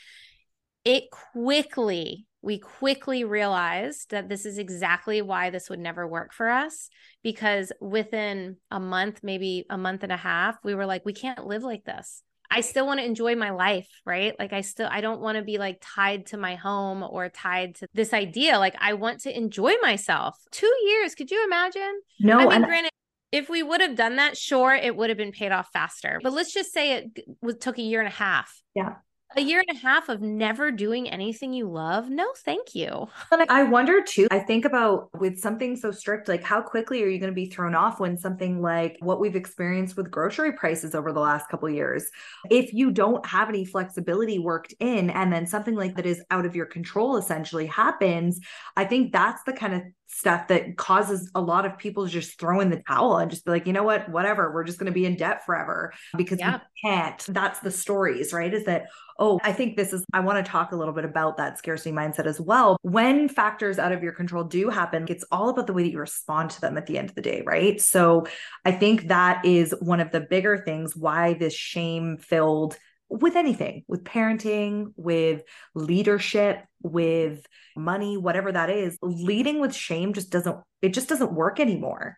It 0.84 1.06
quickly 1.34 2.28
we 2.46 2.60
quickly 2.60 3.24
realized 3.24 4.12
that 4.12 4.30
this 4.30 4.46
is 4.46 4.60
exactly 4.60 5.20
why 5.24 5.50
this 5.50 5.68
would 5.68 5.80
never 5.80 6.08
work 6.08 6.32
for 6.32 6.48
us 6.48 6.90
because 7.24 7.72
within 7.82 8.58
a 8.70 8.80
month, 8.80 9.22
maybe 9.24 9.66
a 9.68 9.80
month 9.80 10.04
and 10.04 10.12
a 10.12 10.18
half, 10.18 10.56
we 10.64 10.76
were 10.76 10.86
like, 10.86 11.04
we 11.04 11.14
can't 11.14 11.48
live 11.48 11.64
like 11.64 11.84
this. 11.86 12.22
I 12.50 12.62
still 12.62 12.86
want 12.86 13.00
to 13.00 13.06
enjoy 13.06 13.36
my 13.36 13.52
life, 13.52 13.90
right? 14.06 14.34
Like 14.38 14.54
I 14.54 14.62
still 14.62 14.88
I 14.92 15.02
don't 15.02 15.22
want 15.22 15.38
to 15.38 15.44
be 15.44 15.58
like 15.58 15.78
tied 15.82 16.28
to 16.28 16.38
my 16.38 16.56
home 16.56 17.04
or 17.04 17.30
tied 17.30 17.76
to 17.76 17.88
this 17.94 18.14
idea. 18.14 18.60
Like 18.60 18.76
I 18.80 18.94
want 18.94 19.22
to 19.22 19.36
enjoy 19.36 19.74
myself. 19.82 20.38
2 20.52 20.72
years, 20.88 21.16
could 21.16 21.32
you 21.32 21.44
imagine? 21.44 22.02
No, 22.20 22.40
I 22.40 22.58
mean 22.58 22.68
granted 22.68 22.92
if 23.32 23.50
we 23.50 23.64
would 23.64 23.82
have 23.82 23.96
done 23.96 24.16
that, 24.16 24.38
sure, 24.38 24.74
it 24.74 24.96
would 24.96 25.10
have 25.10 25.18
been 25.18 25.32
paid 25.32 25.52
off 25.52 25.70
faster. 25.74 26.20
But 26.24 26.34
let's 26.34 26.54
just 26.54 26.72
say 26.72 26.94
it 26.94 27.60
took 27.60 27.78
a 27.78 27.82
year 27.82 28.00
and 28.00 28.08
a 28.08 28.12
half. 28.12 28.62
Yeah 28.74 28.96
a 29.36 29.42
year 29.42 29.64
and 29.68 29.78
a 29.78 29.80
half 29.80 30.10
of 30.10 30.22
never 30.22 30.72
doing 30.72 31.10
anything 31.10 31.54
you 31.54 31.70
love? 31.70 32.10
No 32.10 32.28
thank 32.38 32.76
you. 32.76 33.08
I 33.50 33.64
wonder 33.64 34.02
too 34.02 34.28
i 34.32 34.40
think 34.40 34.66
about 34.66 35.10
with 35.20 35.40
something 35.40 35.76
so 35.76 35.92
strict 35.92 36.28
like 36.28 36.44
how 36.44 36.62
quickly 36.62 37.04
are 37.04 37.08
you 37.08 37.20
going 37.20 37.32
to 37.32 37.36
be 37.36 37.46
thrown 37.46 37.76
off 37.76 38.00
when 38.00 38.18
something 38.18 38.62
like 38.62 38.98
what 39.00 39.20
we've 39.20 39.36
experienced 39.36 39.98
with 39.98 40.12
grocery 40.12 40.54
prices 40.54 40.96
over 40.96 41.12
the 41.12 41.20
last 41.20 41.50
couple 41.50 41.70
years? 41.70 42.06
If 42.50 42.74
you 42.74 42.92
don't 42.92 43.26
have 43.26 43.50
any 43.50 43.66
flexibility 43.66 44.40
worked 44.40 44.74
in 44.80 45.10
and 45.10 45.32
then 45.32 45.48
something 45.48 45.76
like 45.76 45.96
that 45.96 46.06
is 46.06 46.24
out 46.32 46.46
of 46.46 46.56
your 46.56 46.66
control 46.66 47.18
essentially 47.18 47.66
happens 47.66 48.40
i 48.78 48.86
think 48.86 49.12
that's 49.12 49.44
the 49.44 49.54
kind 49.54 49.74
of 49.74 49.82
stuff 50.08 50.48
that 50.48 50.78
causes 50.78 51.30
a 51.36 51.42
lot 51.42 51.66
of 51.66 51.78
people 51.78 52.06
to 52.06 52.12
just 52.12 52.40
throw 52.40 52.60
in 52.60 52.70
the 52.70 52.82
towel 52.88 53.18
and 53.18 53.32
just 53.32 53.46
be 53.46 53.52
like, 53.52 53.68
you 53.68 53.74
know 53.74 53.84
what, 53.84 54.08
whatever, 54.10 54.54
we're 54.54 54.64
just 54.64 54.80
going 54.80 54.86
to 54.86 54.92
be 54.92 55.06
in 55.06 55.16
debt 55.16 55.46
forever 55.46 55.94
because 56.16 56.40
yeah. 56.40 56.60
we 56.60 56.90
can't. 56.90 57.26
That's 57.28 57.60
the 57.60 57.72
stories, 57.72 58.32
right? 58.32 58.54
Is 58.54 58.66
that, 58.66 58.86
oh, 59.20 59.40
I 59.44 59.52
think 59.52 59.76
this 59.76 59.94
is, 59.94 60.06
I 60.14 60.20
want 60.20 60.44
to 60.44 60.50
talk 60.50 60.72
a 60.72 60.76
little 60.76 60.94
bit 60.94 61.06
about 61.06 61.38
that 61.38 61.58
scarcity 61.58 61.92
mindset 61.92 62.26
as 62.26 62.40
well. 62.40 62.78
When 62.82 63.28
factors 63.28 63.80
out 63.80 63.92
of 63.92 64.04
your 64.04 64.14
control 64.14 64.44
do 64.44 64.70
happen, 64.70 65.06
it's 65.10 65.26
all 65.32 65.50
about 65.50 65.68
the 65.68 65.74
way 65.74 65.84
that 65.84 65.92
you 65.92 66.00
respond 66.00 66.52
to 66.52 66.62
them 66.62 66.78
at 66.78 66.86
the 66.86 66.98
end 66.98 67.10
of 67.10 67.16
the 67.16 67.22
day, 67.22 67.44
right? 67.46 67.82
So 67.82 68.28
I 68.64 68.72
think 68.72 69.08
that 69.08 69.44
is 69.46 69.74
one 69.80 70.00
of 70.00 70.12
the 70.12 70.22
bigger 70.22 70.58
things 70.58 70.96
why 70.96 71.34
this 71.34 71.54
shame 71.54 72.18
filled 72.18 72.78
with 73.22 73.36
anything, 73.36 73.84
with 73.88 74.04
parenting, 74.04 74.94
with 74.96 75.44
leadership, 75.74 76.64
with 76.82 77.46
money, 77.76 78.18
whatever 78.18 78.52
that 78.52 78.70
is, 78.70 78.98
leading 79.02 79.60
with 79.60 79.74
shame 79.74 80.14
just 80.14 80.30
doesn't, 80.30 80.58
it 80.82 80.94
just 80.94 81.10
doesn't 81.10 81.34
work 81.34 81.60
anymore. 81.60 82.16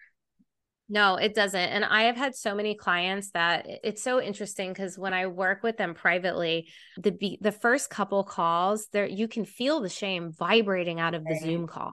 No, 0.90 1.16
it 1.16 1.36
doesn't. 1.36 1.60
And 1.60 1.84
I 1.84 2.04
have 2.04 2.16
had 2.16 2.34
so 2.34 2.56
many 2.56 2.74
clients 2.74 3.32
that 3.32 3.66
it's 3.84 4.02
so 4.02 4.22
interesting 4.22 4.72
because 4.72 4.98
when 4.98 5.14
I 5.14 5.28
work 5.28 5.62
with 5.62 5.76
them 5.76 5.94
privately, 5.94 6.70
the 6.98 7.38
the 7.42 7.52
first 7.52 7.90
couple 7.90 8.24
calls, 8.24 8.88
there 8.94 9.06
you 9.06 9.28
can 9.28 9.44
feel 9.44 9.82
the 9.82 9.90
shame 9.90 10.32
vibrating 10.32 11.00
out 11.00 11.14
of 11.14 11.26
the 11.26 11.38
Zoom 11.42 11.68
call. 11.68 11.92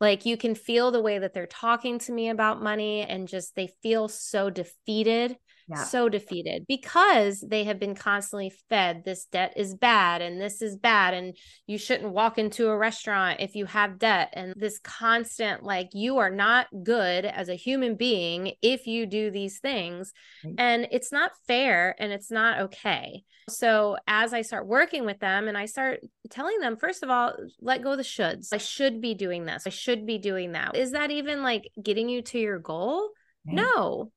Like 0.00 0.24
you 0.24 0.36
can 0.36 0.54
feel 0.54 0.92
the 0.92 1.02
way 1.02 1.18
that 1.18 1.34
they're 1.34 1.48
talking 1.48 1.98
to 2.00 2.12
me 2.12 2.28
about 2.28 2.62
money 2.62 3.02
and 3.02 3.26
just 3.26 3.56
they 3.56 3.70
feel 3.82 4.06
so 4.06 4.50
defeated 4.50 5.36
yeah. 5.68 5.84
so 5.84 6.08
defeated 6.08 6.64
because 6.66 7.40
they 7.40 7.64
have 7.64 7.78
been 7.78 7.94
constantly 7.94 8.52
fed 8.68 9.02
this 9.04 9.26
debt 9.26 9.52
is 9.56 9.74
bad 9.74 10.22
and 10.22 10.40
this 10.40 10.62
is 10.62 10.76
bad 10.76 11.14
and 11.14 11.36
you 11.66 11.78
shouldn't 11.78 12.12
walk 12.12 12.38
into 12.38 12.68
a 12.68 12.76
restaurant 12.76 13.40
if 13.40 13.54
you 13.54 13.66
have 13.66 13.98
debt. 13.98 14.30
And 14.32 14.54
this 14.56 14.78
constant 14.78 15.62
like 15.62 15.90
you 15.92 16.18
are 16.18 16.30
not 16.30 16.66
good 16.82 17.24
as 17.24 17.48
a 17.48 17.54
human 17.54 17.96
being 17.96 18.52
if 18.62 18.86
you 18.86 19.06
do 19.06 19.30
these 19.30 19.58
things. 19.58 20.12
Right. 20.44 20.54
and 20.58 20.88
it's 20.90 21.12
not 21.12 21.32
fair 21.46 21.94
and 21.98 22.12
it's 22.12 22.30
not 22.30 22.60
okay. 22.60 23.24
So 23.48 23.96
as 24.06 24.32
i 24.34 24.42
start 24.42 24.66
working 24.66 25.06
with 25.06 25.20
them 25.20 25.48
and 25.48 25.56
i 25.56 25.64
start 25.64 26.00
telling 26.30 26.58
them 26.60 26.76
first 26.76 27.02
of 27.02 27.08
all 27.08 27.32
let 27.60 27.82
go 27.82 27.92
of 27.92 27.98
the 27.98 28.04
shoulds. 28.04 28.48
I 28.52 28.58
should 28.58 29.00
be 29.00 29.14
doing 29.14 29.44
this. 29.44 29.66
I 29.66 29.70
should 29.70 30.06
be 30.06 30.18
doing 30.18 30.52
that. 30.52 30.76
Is 30.76 30.92
that 30.92 31.10
even 31.10 31.42
like 31.42 31.70
getting 31.82 32.08
you 32.08 32.22
to 32.22 32.38
your 32.38 32.58
goal? 32.58 33.10
Right. 33.46 33.56
no 33.56 34.10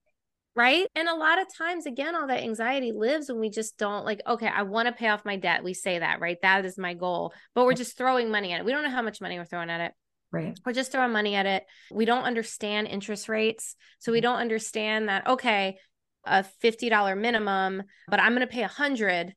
right? 0.56 0.88
And 0.96 1.08
a 1.08 1.16
lot 1.16 1.42
of 1.42 1.48
times, 1.56 1.86
again, 1.86 2.16
all 2.16 2.28
that 2.28 2.44
anxiety 2.44 2.92
lives 2.92 3.30
when 3.30 3.40
we 3.40 3.50
just 3.50 3.78
don't 3.78 4.06
like, 4.06 4.22
okay, 4.28 4.48
I 4.48 4.64
want 4.64 4.88
to 4.88 4.94
pay 4.94 5.08
off 5.08 5.26
my 5.26 5.38
debt. 5.38 5.64
We 5.64 5.74
say 5.74 6.00
that, 6.00 6.20
right? 6.20 6.38
That 6.42 6.66
is 6.66 6.78
my 6.78 6.94
goal, 6.94 7.34
but 7.56 7.66
we're 7.66 7.74
just 7.74 7.98
throwing 7.98 8.30
money 8.30 8.52
at 8.52 8.60
it. 8.60 8.66
We 8.66 8.72
don't 8.72 8.84
know 8.84 8.90
how 8.90 9.02
much 9.02 9.22
money 9.22 9.38
we're 9.38 9.46
throwing 9.46 9.70
at 9.70 9.82
it. 9.82 9.94
Right. 10.32 10.58
We're 10.66 10.74
just 10.74 10.92
throwing 10.92 11.12
money 11.12 11.36
at 11.36 11.46
it. 11.46 11.66
We 11.92 12.06
don't 12.06 12.24
understand 12.24 12.88
interest 12.88 13.28
rates. 13.28 13.76
So 14.00 14.12
we 14.12 14.20
mm-hmm. 14.20 14.24
don't 14.24 14.40
understand 14.40 15.10
that, 15.10 15.28
okay, 15.28 15.78
a 16.26 16.46
$50 16.64 17.18
minimum, 17.18 17.84
but 18.08 18.20
I'm 18.20 18.34
going 18.34 18.48
to 18.48 18.54
pay 18.54 18.64
a 18.64 18.68
hundred 18.68 19.34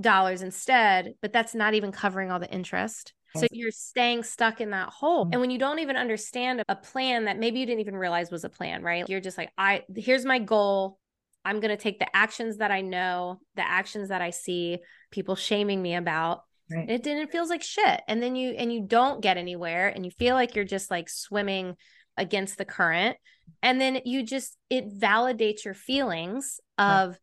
dollars 0.00 0.42
instead, 0.42 1.14
but 1.22 1.32
that's 1.32 1.54
not 1.54 1.74
even 1.74 1.92
covering 1.92 2.30
all 2.30 2.38
the 2.38 2.50
interest. 2.50 3.12
So 3.36 3.46
you're 3.52 3.70
staying 3.70 4.24
stuck 4.24 4.60
in 4.60 4.70
that 4.70 4.88
hole. 4.88 5.24
Mm-hmm. 5.24 5.32
And 5.32 5.40
when 5.40 5.50
you 5.50 5.58
don't 5.58 5.78
even 5.78 5.96
understand 5.96 6.62
a 6.68 6.76
plan 6.76 7.26
that 7.26 7.38
maybe 7.38 7.60
you 7.60 7.66
didn't 7.66 7.80
even 7.80 7.96
realize 7.96 8.30
was 8.30 8.44
a 8.44 8.48
plan, 8.48 8.82
right? 8.82 9.08
You're 9.08 9.20
just 9.20 9.38
like, 9.38 9.50
I 9.56 9.82
here's 9.94 10.24
my 10.24 10.38
goal. 10.38 10.98
I'm 11.44 11.60
going 11.60 11.70
to 11.70 11.82
take 11.82 11.98
the 11.98 12.14
actions 12.14 12.58
that 12.58 12.70
I 12.70 12.82
know, 12.82 13.40
the 13.54 13.66
actions 13.66 14.10
that 14.10 14.20
I 14.20 14.30
see 14.30 14.78
people 15.10 15.36
shaming 15.36 15.80
me 15.80 15.94
about. 15.94 16.42
Right. 16.70 16.88
It 16.88 17.02
didn't 17.02 17.32
feels 17.32 17.48
like 17.48 17.62
shit. 17.62 18.02
And 18.08 18.22
then 18.22 18.36
you 18.36 18.50
and 18.50 18.72
you 18.72 18.82
don't 18.82 19.22
get 19.22 19.36
anywhere 19.36 19.88
and 19.88 20.04
you 20.04 20.10
feel 20.10 20.34
like 20.34 20.54
you're 20.54 20.64
just 20.64 20.90
like 20.90 21.08
swimming 21.08 21.76
against 22.16 22.58
the 22.58 22.64
current. 22.64 23.16
And 23.62 23.80
then 23.80 24.00
you 24.04 24.22
just 24.22 24.56
it 24.68 24.92
validates 24.98 25.64
your 25.64 25.74
feelings 25.74 26.60
of 26.78 27.10
right 27.10 27.18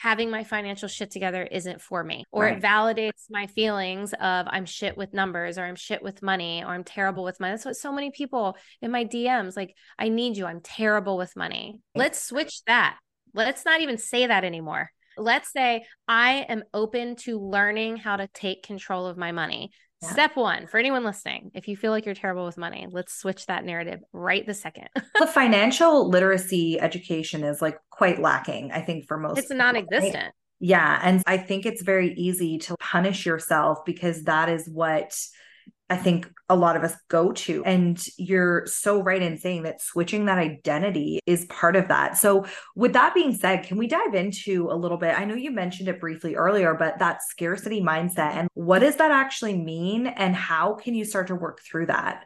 having 0.00 0.30
my 0.30 0.42
financial 0.44 0.88
shit 0.88 1.10
together 1.10 1.42
isn't 1.42 1.80
for 1.82 2.02
me 2.02 2.24
or 2.32 2.44
right. 2.44 2.56
it 2.56 2.62
validates 2.62 3.26
my 3.28 3.46
feelings 3.46 4.14
of 4.14 4.46
i'm 4.48 4.64
shit 4.64 4.96
with 4.96 5.12
numbers 5.12 5.58
or 5.58 5.64
i'm 5.64 5.76
shit 5.76 6.02
with 6.02 6.22
money 6.22 6.64
or 6.64 6.68
i'm 6.68 6.84
terrible 6.84 7.22
with 7.22 7.38
money. 7.38 7.52
That's 7.52 7.66
what 7.66 7.76
so 7.76 7.92
many 7.92 8.10
people 8.10 8.56
in 8.80 8.90
my 8.90 9.04
dms 9.04 9.56
like 9.56 9.74
i 9.98 10.08
need 10.08 10.38
you. 10.38 10.46
I'm 10.46 10.60
terrible 10.60 11.18
with 11.18 11.36
money. 11.36 11.80
Let's 11.94 12.24
switch 12.24 12.64
that. 12.66 12.98
Let's 13.34 13.66
not 13.66 13.82
even 13.82 13.98
say 13.98 14.26
that 14.26 14.42
anymore. 14.42 14.90
Let's 15.18 15.52
say 15.52 15.84
i 16.08 16.46
am 16.48 16.62
open 16.72 17.16
to 17.16 17.38
learning 17.38 17.98
how 17.98 18.16
to 18.16 18.26
take 18.28 18.62
control 18.62 19.06
of 19.06 19.18
my 19.18 19.32
money 19.32 19.70
yeah. 20.02 20.12
Step 20.12 20.36
one 20.36 20.66
for 20.66 20.78
anyone 20.78 21.04
listening, 21.04 21.50
if 21.54 21.68
you 21.68 21.76
feel 21.76 21.92
like 21.92 22.06
you're 22.06 22.14
terrible 22.14 22.46
with 22.46 22.56
money, 22.56 22.86
let's 22.90 23.12
switch 23.12 23.46
that 23.46 23.64
narrative 23.64 24.00
right 24.12 24.46
the 24.46 24.54
second. 24.54 24.88
the 25.18 25.26
financial 25.26 26.08
literacy 26.08 26.80
education 26.80 27.44
is 27.44 27.60
like 27.60 27.78
quite 27.90 28.20
lacking, 28.20 28.72
I 28.72 28.80
think, 28.80 29.06
for 29.06 29.18
most. 29.18 29.38
It's 29.38 29.50
non 29.50 29.76
existent. 29.76 30.32
Yeah. 30.58 31.00
And 31.02 31.22
I 31.26 31.38
think 31.38 31.66
it's 31.66 31.82
very 31.82 32.14
easy 32.14 32.58
to 32.58 32.76
punish 32.78 33.24
yourself 33.26 33.84
because 33.84 34.24
that 34.24 34.48
is 34.48 34.68
what 34.68 35.18
I 35.90 35.96
think 35.96 36.30
a 36.48 36.54
lot 36.54 36.76
of 36.76 36.84
us 36.84 36.94
go 37.08 37.32
to. 37.32 37.64
And 37.64 38.00
you're 38.16 38.64
so 38.66 39.02
right 39.02 39.20
in 39.20 39.38
saying 39.38 39.64
that 39.64 39.82
switching 39.82 40.26
that 40.26 40.38
identity 40.38 41.18
is 41.26 41.46
part 41.46 41.74
of 41.74 41.88
that. 41.88 42.16
So, 42.16 42.46
with 42.76 42.92
that 42.92 43.12
being 43.12 43.34
said, 43.34 43.64
can 43.64 43.76
we 43.76 43.88
dive 43.88 44.14
into 44.14 44.68
a 44.70 44.76
little 44.76 44.96
bit? 44.96 45.18
I 45.18 45.24
know 45.24 45.34
you 45.34 45.50
mentioned 45.50 45.88
it 45.88 46.00
briefly 46.00 46.36
earlier, 46.36 46.74
but 46.74 47.00
that 47.00 47.22
scarcity 47.22 47.80
mindset 47.80 48.34
and 48.34 48.48
what 48.54 48.78
does 48.78 48.96
that 48.96 49.10
actually 49.10 49.58
mean? 49.58 50.06
And 50.06 50.34
how 50.36 50.74
can 50.74 50.94
you 50.94 51.04
start 51.04 51.26
to 51.26 51.34
work 51.34 51.60
through 51.60 51.86
that? 51.86 52.24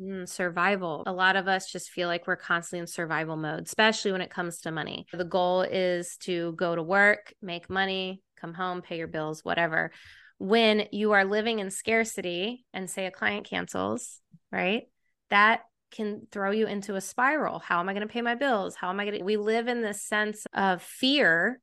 Mm, 0.00 0.28
survival. 0.28 1.02
A 1.06 1.12
lot 1.12 1.36
of 1.36 1.46
us 1.48 1.70
just 1.70 1.90
feel 1.90 2.08
like 2.08 2.26
we're 2.26 2.36
constantly 2.36 2.80
in 2.80 2.86
survival 2.86 3.36
mode, 3.36 3.66
especially 3.66 4.12
when 4.12 4.20
it 4.20 4.30
comes 4.30 4.60
to 4.60 4.70
money. 4.70 5.06
The 5.12 5.24
goal 5.24 5.62
is 5.62 6.16
to 6.20 6.52
go 6.52 6.74
to 6.74 6.82
work, 6.82 7.34
make 7.42 7.68
money, 7.68 8.22
come 8.40 8.54
home, 8.54 8.80
pay 8.80 8.96
your 8.96 9.08
bills, 9.08 9.44
whatever 9.44 9.90
when 10.38 10.86
you 10.92 11.12
are 11.12 11.24
living 11.24 11.58
in 11.58 11.70
scarcity 11.70 12.64
and 12.72 12.88
say 12.88 13.06
a 13.06 13.10
client 13.10 13.46
cancels, 13.46 14.20
right? 14.50 14.84
That 15.30 15.62
can 15.90 16.26
throw 16.30 16.50
you 16.50 16.66
into 16.66 16.94
a 16.94 17.00
spiral. 17.00 17.58
How 17.58 17.80
am 17.80 17.88
I 17.88 17.92
going 17.92 18.06
to 18.06 18.12
pay 18.12 18.22
my 18.22 18.34
bills? 18.34 18.74
How 18.74 18.90
am 18.90 19.00
I 19.00 19.04
going 19.04 19.18
to? 19.18 19.24
We 19.24 19.36
live 19.36 19.68
in 19.68 19.82
this 19.82 20.02
sense 20.02 20.46
of 20.52 20.82
fear 20.82 21.60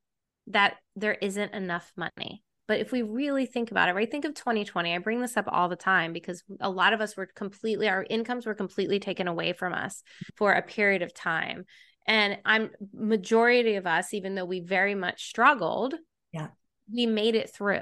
that 0.47 0.75
there 0.95 1.13
isn't 1.13 1.53
enough 1.53 1.91
money. 1.95 2.43
But 2.67 2.79
if 2.79 2.91
we 2.91 3.03
really 3.03 3.45
think 3.45 3.69
about 3.69 3.89
it, 3.89 3.93
right? 3.93 4.09
Think 4.09 4.25
of 4.25 4.33
2020. 4.33 4.93
I 4.93 4.97
bring 4.97 5.21
this 5.21 5.37
up 5.37 5.45
all 5.47 5.69
the 5.69 5.75
time 5.75 6.13
because 6.13 6.43
a 6.59 6.69
lot 6.69 6.93
of 6.93 7.01
us 7.01 7.15
were 7.15 7.27
completely, 7.27 7.87
our 7.87 8.05
incomes 8.09 8.45
were 8.45 8.55
completely 8.55 8.99
taken 8.99 9.27
away 9.27 9.53
from 9.53 9.73
us 9.73 10.01
for 10.35 10.51
a 10.51 10.63
period 10.63 11.03
of 11.03 11.13
time. 11.13 11.65
And 12.07 12.39
I'm 12.43 12.71
majority 12.93 13.75
of 13.75 13.85
us, 13.85 14.13
even 14.13 14.35
though 14.35 14.45
we 14.45 14.61
very 14.61 14.95
much 14.95 15.25
struggled, 15.27 15.95
yeah, 16.31 16.47
we 16.91 17.05
made 17.05 17.35
it 17.35 17.51
through. 17.53 17.81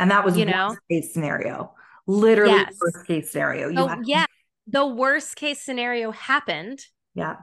And 0.00 0.10
that 0.10 0.24
was 0.24 0.36
you 0.36 0.46
know 0.46 0.76
case 0.90 1.12
scenario. 1.12 1.74
Literally 2.06 2.54
yes. 2.54 2.74
worst 2.80 3.06
case 3.06 3.30
scenario. 3.30 3.68
You 3.68 3.78
oh, 3.78 3.96
yeah. 4.04 4.26
The 4.66 4.86
worst 4.86 5.36
case 5.36 5.62
scenario 5.62 6.10
happened. 6.10 6.80
Yeah. 7.14 7.36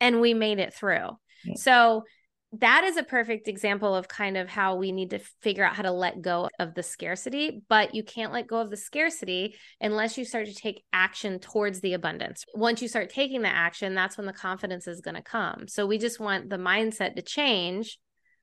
And 0.00 0.20
we 0.20 0.34
made 0.34 0.58
it 0.58 0.74
through. 0.74 1.08
Yeah. 1.44 1.54
So 1.56 2.04
that 2.52 2.84
is 2.84 2.96
a 2.96 3.02
perfect 3.02 3.48
example 3.48 3.94
of 3.94 4.08
kind 4.08 4.36
of 4.36 4.48
how 4.48 4.76
we 4.76 4.92
need 4.92 5.10
to 5.10 5.18
figure 5.42 5.64
out 5.64 5.74
how 5.74 5.82
to 5.82 5.90
let 5.92 6.22
go 6.22 6.48
of 6.58 6.74
the 6.74 6.82
scarcity, 6.82 7.62
but 7.68 7.94
you 7.94 8.02
can't 8.02 8.32
let 8.32 8.46
go 8.46 8.58
of 8.58 8.70
the 8.70 8.76
scarcity 8.76 9.56
unless 9.80 10.16
you 10.16 10.24
start 10.24 10.46
to 10.46 10.54
take 10.54 10.82
action 10.92 11.38
towards 11.40 11.80
the 11.80 11.92
abundance. 11.92 12.44
Once 12.54 12.80
you 12.80 12.88
start 12.88 13.10
taking 13.10 13.42
the 13.42 13.48
action, 13.48 13.94
that's 13.94 14.16
when 14.16 14.26
the 14.26 14.32
confidence 14.32 14.86
is 14.86 15.02
going 15.02 15.16
to 15.16 15.22
come. 15.22 15.68
So 15.68 15.86
we 15.86 15.98
just 15.98 16.20
want 16.20 16.48
the 16.48 16.56
mindset 16.56 17.16
to 17.16 17.22
change, 17.22 17.98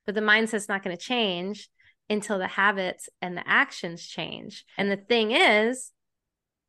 but 0.06 0.14
the 0.14 0.22
mindset's 0.22 0.70
not 0.70 0.84
going 0.84 0.96
to 0.96 1.04
change 1.04 1.70
until 2.10 2.38
the 2.38 2.48
habits 2.48 3.10
and 3.22 3.36
the 3.36 3.48
actions 3.48 4.06
change. 4.06 4.66
And 4.78 4.92
the 4.92 4.98
thing 4.98 5.32
is, 5.32 5.92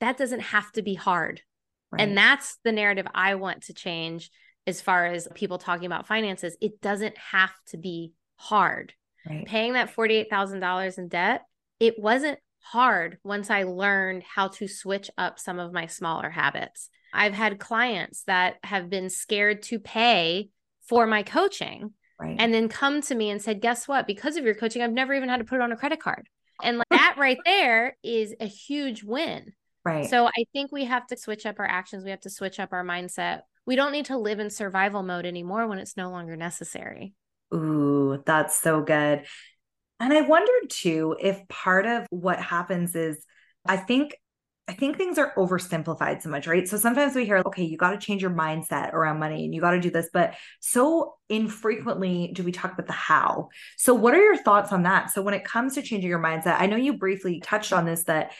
that 0.00 0.16
doesn't 0.16 0.40
have 0.40 0.70
to 0.72 0.82
be 0.82 0.94
hard. 0.94 1.42
Right. 1.90 2.02
And 2.02 2.16
that's 2.16 2.58
the 2.64 2.72
narrative 2.72 3.06
I 3.14 3.36
want 3.36 3.64
to 3.64 3.74
change 3.74 4.30
as 4.66 4.80
far 4.80 5.06
as 5.06 5.28
people 5.34 5.58
talking 5.58 5.86
about 5.86 6.06
finances. 6.06 6.56
It 6.60 6.80
doesn't 6.80 7.16
have 7.18 7.52
to 7.68 7.76
be 7.76 8.12
hard. 8.36 8.92
Right. 9.28 9.46
Paying 9.46 9.74
that 9.74 9.94
$48,000 9.94 10.98
in 10.98 11.08
debt, 11.08 11.42
it 11.80 11.98
wasn't 11.98 12.38
hard 12.60 13.18
once 13.22 13.50
I 13.50 13.62
learned 13.62 14.24
how 14.24 14.48
to 14.48 14.66
switch 14.66 15.10
up 15.16 15.38
some 15.38 15.58
of 15.58 15.72
my 15.72 15.86
smaller 15.86 16.30
habits. 16.30 16.90
I've 17.12 17.34
had 17.34 17.58
clients 17.58 18.24
that 18.24 18.56
have 18.64 18.90
been 18.90 19.08
scared 19.08 19.62
to 19.64 19.78
pay 19.78 20.50
for 20.88 21.06
my 21.06 21.22
coaching 21.22 21.92
Right. 22.18 22.36
And 22.38 22.52
then 22.52 22.68
come 22.68 23.02
to 23.02 23.14
me 23.14 23.30
and 23.30 23.42
said, 23.42 23.60
guess 23.60 23.86
what? 23.86 24.06
Because 24.06 24.36
of 24.36 24.44
your 24.44 24.54
coaching, 24.54 24.82
I've 24.82 24.92
never 24.92 25.14
even 25.14 25.28
had 25.28 25.38
to 25.38 25.44
put 25.44 25.56
it 25.56 25.62
on 25.62 25.72
a 25.72 25.76
credit 25.76 26.00
card. 26.00 26.28
And 26.62 26.78
like 26.78 26.86
that 26.90 27.16
right 27.18 27.38
there 27.44 27.96
is 28.02 28.34
a 28.40 28.46
huge 28.46 29.04
win. 29.04 29.52
Right. 29.84 30.08
So 30.08 30.26
I 30.26 30.44
think 30.52 30.72
we 30.72 30.84
have 30.86 31.06
to 31.08 31.16
switch 31.16 31.46
up 31.46 31.56
our 31.58 31.66
actions. 31.66 32.04
We 32.04 32.10
have 32.10 32.20
to 32.20 32.30
switch 32.30 32.58
up 32.58 32.72
our 32.72 32.84
mindset. 32.84 33.42
We 33.66 33.76
don't 33.76 33.92
need 33.92 34.06
to 34.06 34.16
live 34.16 34.40
in 34.40 34.50
survival 34.50 35.02
mode 35.02 35.26
anymore 35.26 35.66
when 35.66 35.78
it's 35.78 35.96
no 35.96 36.10
longer 36.10 36.36
necessary. 36.36 37.14
Ooh, 37.54 38.22
that's 38.24 38.60
so 38.60 38.80
good. 38.80 39.24
And 40.00 40.12
I 40.12 40.22
wondered 40.22 40.70
too 40.70 41.16
if 41.20 41.46
part 41.48 41.86
of 41.86 42.06
what 42.10 42.40
happens 42.40 42.94
is 42.94 43.24
I 43.64 43.76
think 43.76 44.16
I 44.68 44.72
think 44.72 44.96
things 44.96 45.16
are 45.16 45.32
oversimplified 45.36 46.22
so 46.22 46.28
much, 46.28 46.48
right? 46.48 46.66
So 46.66 46.76
sometimes 46.76 47.14
we 47.14 47.24
hear, 47.24 47.40
okay, 47.46 47.62
you 47.62 47.76
got 47.76 47.92
to 47.92 47.98
change 47.98 48.20
your 48.20 48.32
mindset 48.32 48.92
around 48.92 49.20
money 49.20 49.44
and 49.44 49.54
you 49.54 49.60
got 49.60 49.70
to 49.72 49.80
do 49.80 49.90
this, 49.90 50.08
but 50.12 50.34
so 50.58 51.14
infrequently 51.28 52.32
do 52.34 52.42
we 52.42 52.50
talk 52.50 52.72
about 52.72 52.86
the 52.86 52.92
how. 52.92 53.50
So, 53.76 53.94
what 53.94 54.14
are 54.14 54.22
your 54.22 54.36
thoughts 54.36 54.72
on 54.72 54.82
that? 54.82 55.10
So, 55.10 55.22
when 55.22 55.34
it 55.34 55.44
comes 55.44 55.74
to 55.74 55.82
changing 55.82 56.10
your 56.10 56.18
mindset, 56.18 56.56
I 56.58 56.66
know 56.66 56.76
you 56.76 56.94
briefly 56.94 57.40
touched 57.40 57.72
on 57.72 57.84
this 57.84 58.04
that 58.04 58.32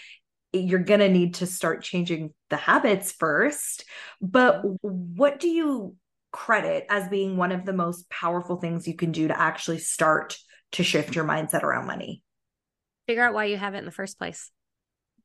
you're 0.53 0.81
going 0.81 1.01
to 1.01 1.09
need 1.09 1.35
to 1.35 1.47
start 1.47 1.83
changing 1.83 2.33
the 2.51 2.57
habits 2.57 3.13
first, 3.13 3.85
but 4.21 4.63
what 4.83 5.39
do 5.39 5.49
you 5.49 5.95
credit 6.33 6.87
as 6.91 7.09
being 7.09 7.37
one 7.37 7.53
of 7.53 7.65
the 7.65 7.73
most 7.73 8.11
powerful 8.11 8.57
things 8.57 8.89
you 8.89 8.95
can 8.95 9.13
do 9.13 9.29
to 9.29 9.41
actually 9.41 9.79
start 9.79 10.37
to 10.73 10.83
shift 10.83 11.15
your 11.15 11.25
mindset 11.25 11.63
around 11.63 11.87
money? 11.87 12.23
Figure 13.07 13.23
out 13.23 13.35
why 13.35 13.45
you 13.45 13.57
have 13.57 13.75
it 13.75 13.79
in 13.79 13.85
the 13.85 13.93
first 13.93 14.19
place 14.19 14.51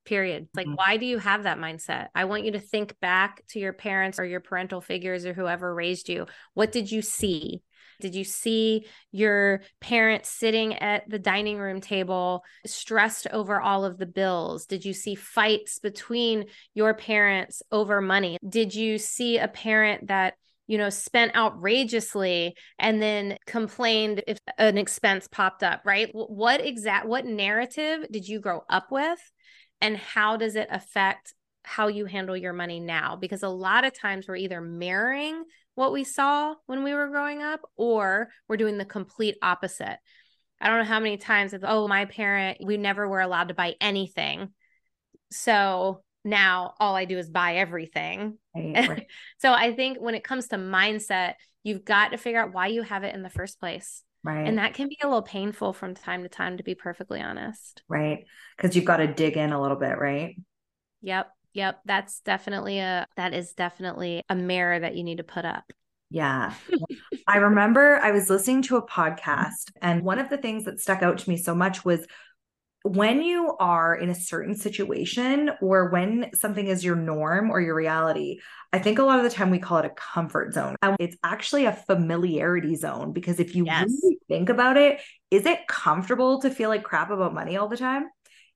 period. 0.06 0.48
Like, 0.54 0.68
mm-hmm. 0.68 0.76
why 0.76 0.98
do 0.98 1.06
you 1.06 1.18
have 1.18 1.44
that 1.44 1.60
mindset? 1.60 2.08
I 2.16 2.26
want 2.26 2.46
you 2.46 2.52
to 2.54 2.60
think 2.60 3.00
back 3.00 3.44
to 3.50 3.60
your 3.60 3.74
parents 3.74 4.20
or 4.20 4.26
your 4.26 4.40
parental 4.40 4.82
figures 4.82 5.26
or 5.26 5.34
whoever 5.34 5.74
raised 5.74 6.10
you. 6.10 6.28
What 6.54 6.72
did 6.72 6.92
you 6.92 7.02
see? 7.02 7.62
Did 8.02 8.16
you 8.16 8.24
see 8.24 8.88
your 9.12 9.62
parents 9.80 10.30
sitting 10.30 10.74
at 10.76 11.08
the 11.08 11.20
dining 11.20 11.60
room 11.60 11.82
table 11.82 12.44
stressed 12.66 13.28
over 13.32 13.62
all 13.62 13.86
of 13.86 13.98
the 13.98 14.08
bills? 14.08 14.66
Did 14.66 14.84
you 14.84 14.94
see 14.94 15.16
fights 15.16 15.80
between 15.80 16.46
your 16.74 16.96
parents 16.96 17.62
over 17.72 18.02
money? 18.02 18.38
Did 18.48 18.74
you 18.74 18.98
see 18.98 19.38
a 19.38 19.48
parent 19.48 20.08
that 20.08 20.34
you 20.68 20.78
know, 20.78 20.90
spent 20.90 21.36
outrageously 21.36 22.56
and 22.80 23.02
then 23.02 23.38
complained 23.46 24.24
if 24.26 24.38
an 24.58 24.78
expense 24.78 25.28
popped 25.28 25.64
up, 25.64 25.82
right? 25.84 26.10
What 26.14 26.66
exact 26.66 27.08
what 27.08 27.26
narrative 27.26 28.06
did 28.10 28.26
you 28.26 28.40
grow 28.40 28.64
up 28.70 28.90
with? 28.90 29.20
And 29.82 29.98
how 29.98 30.38
does 30.38 30.56
it 30.56 30.68
affect 30.72 31.34
how 31.64 31.88
you 31.88 32.06
handle 32.06 32.38
your 32.38 32.54
money 32.54 32.80
now? 32.80 33.16
Because 33.16 33.44
a 33.44 33.50
lot 33.50 33.86
of 33.86 33.94
times 33.94 34.28
we're 34.28 34.36
either 34.36 34.62
mirroring 34.62 35.44
what 35.76 35.92
we 35.92 36.04
saw 36.04 36.56
when 36.66 36.84
we 36.84 36.94
were 36.94 37.08
growing 37.08 37.42
up 37.42 37.62
or 37.76 38.30
we're 38.48 38.58
doing 38.58 38.78
the 38.78 38.86
complete 38.86 39.38
opposite. 39.42 39.98
I 40.60 40.68
don't 40.68 40.80
know 40.80 40.86
how 40.86 41.00
many 41.00 41.18
times 41.18 41.54
it's 41.54 41.64
oh 41.68 41.88
my 41.88 42.06
parent 42.06 42.60
we 42.64 42.78
never 42.78 43.08
were 43.08 43.22
allowed 43.22 43.48
to 43.48 43.54
buy 43.54 43.76
anything. 43.82 44.50
So 45.32 46.04
now 46.24 46.76
all 46.80 46.96
i 46.96 47.06
do 47.06 47.18
is 47.18 47.30
buy 47.30 47.56
everything. 47.56 48.38
Right, 48.56 48.74
right. 48.90 49.08
so 49.40 49.52
i 49.52 49.74
think 49.74 49.98
when 50.00 50.14
it 50.14 50.24
comes 50.24 50.50
to 50.50 50.58
mindset 50.58 51.34
you've 51.64 51.84
got 51.84 52.10
to 52.10 52.18
figure 52.18 52.40
out 52.40 52.54
why 52.54 52.68
you 52.68 52.84
have 52.84 53.04
it 53.04 53.16
in 53.16 53.24
the 53.24 53.30
first 53.30 53.60
place 53.60 54.04
Right. 54.24 54.48
And 54.48 54.58
that 54.58 54.74
can 54.74 54.88
be 54.88 54.98
a 55.02 55.08
little 55.08 55.24
painful 55.24 55.74
from 55.74 55.96
time 55.96 56.24
to 56.24 56.30
time, 56.30 56.58
to 56.58 56.64
be 56.64 56.76
perfectly 56.76 57.22
honest. 57.22 57.82
Right. 57.88 58.26
Because 58.56 58.76
you've 58.76 58.86
got 58.86 58.98
to 58.98 59.08
dig 59.08 59.36
in 59.36 59.52
a 59.52 59.62
little 59.62 59.78
bit, 59.78 59.98
right? 59.98 60.36
Yep. 61.02 61.32
Yep. 61.54 61.80
That's 61.86 62.20
definitely 62.22 62.80
a, 62.80 63.08
that 63.18 63.34
is 63.34 63.54
definitely 63.54 64.24
a 64.30 64.36
mirror 64.36 64.80
that 64.80 64.96
you 64.96 65.04
need 65.04 65.18
to 65.18 65.24
put 65.24 65.46
up. 65.46 65.64
Yeah. 66.12 66.54
I 67.28 67.38
remember 67.38 67.98
I 67.98 68.12
was 68.12 68.30
listening 68.30 68.62
to 68.64 68.76
a 68.76 68.86
podcast, 68.86 69.72
and 69.82 70.04
one 70.04 70.20
of 70.20 70.30
the 70.30 70.38
things 70.38 70.66
that 70.66 70.80
stuck 70.80 71.02
out 71.02 71.20
to 71.20 71.30
me 71.30 71.38
so 71.38 71.56
much 71.56 71.86
was 71.86 72.06
when 72.84 73.22
you 73.22 73.56
are 73.60 73.96
in 73.96 74.10
a 74.10 74.16
certain 74.16 74.56
situation 74.56 75.52
or 75.62 75.90
when 75.90 76.32
something 76.34 76.68
is 76.68 76.84
your 76.84 76.96
norm 76.96 77.52
or 77.52 77.62
your 77.62 77.76
reality, 77.76 78.40
I 78.74 78.80
think 78.80 78.98
a 78.98 79.04
lot 79.04 79.20
of 79.20 79.24
the 79.24 79.30
time 79.30 79.52
we 79.52 79.60
call 79.60 79.78
it 79.78 79.86
a 79.86 79.92
comfort 79.92 80.54
zone. 80.54 80.76
And 80.82 80.96
it's 81.00 81.16
actually 81.24 81.66
a 81.66 81.74
familiarity 81.74 82.76
zone 82.76 83.14
because 83.14 83.40
if 83.40 83.56
you 83.56 83.66
yes. 83.66 83.88
really 83.88 84.18
think 84.28 84.50
about 84.50 84.78
it, 84.78 85.00
is 85.30 85.46
it 85.46 85.68
comfortable 85.68 86.42
to 86.42 86.50
feel 86.50 86.70
like 86.70 86.84
crap 86.84 87.12
about 87.12 87.34
money 87.34 87.56
all 87.56 87.68
the 87.68 87.78
time? 87.78 88.08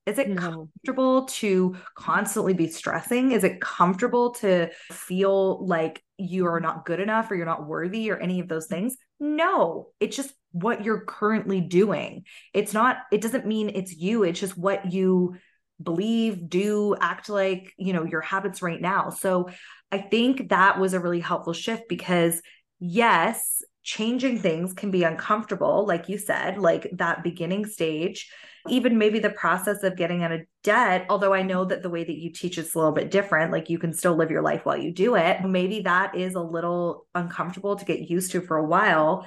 Is 0.06 0.18
it 0.18 0.28
no. 0.28 0.68
comfortable 0.84 1.24
to 1.26 1.76
constantly 1.96 2.54
be 2.54 2.68
stressing? 2.68 3.32
Is 3.32 3.42
it 3.42 3.60
comfortable 3.60 4.32
to 4.34 4.70
feel 4.92 5.66
like 5.66 6.02
you 6.16 6.46
are 6.46 6.60
not 6.60 6.84
good 6.84 7.00
enough 7.00 7.30
or 7.30 7.34
you're 7.34 7.44
not 7.44 7.66
worthy 7.66 8.10
or 8.10 8.16
any 8.16 8.40
of 8.40 8.48
those 8.48 8.66
things? 8.66 8.96
No, 9.18 9.88
it's 10.00 10.16
just 10.16 10.32
what 10.52 10.84
you're 10.84 11.04
currently 11.04 11.60
doing. 11.60 12.24
It's 12.54 12.72
not, 12.72 12.98
it 13.12 13.20
doesn't 13.20 13.46
mean 13.46 13.70
it's 13.74 13.94
you, 13.94 14.22
it's 14.22 14.40
just 14.40 14.56
what 14.56 14.92
you 14.92 15.36
believe, 15.82 16.48
do, 16.48 16.96
act 17.00 17.28
like, 17.28 17.72
you 17.76 17.92
know, 17.92 18.04
your 18.04 18.22
habits 18.22 18.62
right 18.62 18.80
now. 18.80 19.10
So 19.10 19.50
I 19.92 19.98
think 19.98 20.48
that 20.48 20.78
was 20.78 20.94
a 20.94 21.00
really 21.00 21.20
helpful 21.20 21.52
shift 21.52 21.84
because, 21.88 22.40
yes, 22.78 23.62
changing 23.86 24.40
things 24.40 24.72
can 24.74 24.90
be 24.90 25.04
uncomfortable, 25.04 25.86
like 25.86 26.08
you 26.08 26.18
said, 26.18 26.58
like 26.58 26.90
that 26.94 27.22
beginning 27.22 27.64
stage, 27.64 28.28
even 28.68 28.98
maybe 28.98 29.20
the 29.20 29.30
process 29.30 29.84
of 29.84 29.96
getting 29.96 30.24
out 30.24 30.32
of 30.32 30.40
debt. 30.64 31.06
Although 31.08 31.32
I 31.32 31.42
know 31.42 31.64
that 31.64 31.84
the 31.84 31.88
way 31.88 32.02
that 32.02 32.18
you 32.18 32.32
teach 32.32 32.58
is 32.58 32.74
a 32.74 32.78
little 32.78 32.92
bit 32.92 33.12
different, 33.12 33.52
like 33.52 33.70
you 33.70 33.78
can 33.78 33.92
still 33.92 34.16
live 34.16 34.32
your 34.32 34.42
life 34.42 34.66
while 34.66 34.76
you 34.76 34.92
do 34.92 35.14
it. 35.14 35.44
Maybe 35.44 35.82
that 35.82 36.16
is 36.16 36.34
a 36.34 36.40
little 36.40 37.06
uncomfortable 37.14 37.76
to 37.76 37.84
get 37.84 38.10
used 38.10 38.32
to 38.32 38.40
for 38.40 38.56
a 38.56 38.66
while, 38.66 39.24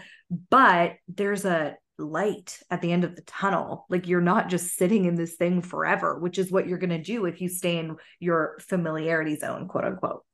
but 0.49 0.95
there's 1.07 1.45
a 1.45 1.77
light 1.97 2.59
at 2.69 2.81
the 2.81 2.91
end 2.91 3.05
of 3.05 3.15
the 3.15 3.21
tunnel. 3.21 3.85
Like 3.89 4.09
you're 4.09 4.19
not 4.19 4.49
just 4.49 4.75
sitting 4.75 5.05
in 5.05 5.15
this 5.15 5.35
thing 5.35 5.61
forever, 5.61 6.19
which 6.19 6.37
is 6.37 6.51
what 6.51 6.67
you're 6.67 6.77
going 6.77 6.89
to 6.89 7.01
do 7.01 7.25
if 7.25 7.39
you 7.39 7.47
stay 7.47 7.77
in 7.77 7.95
your 8.19 8.57
familiarity 8.67 9.37
zone, 9.37 9.69
quote 9.69 9.85
unquote. 9.85 10.25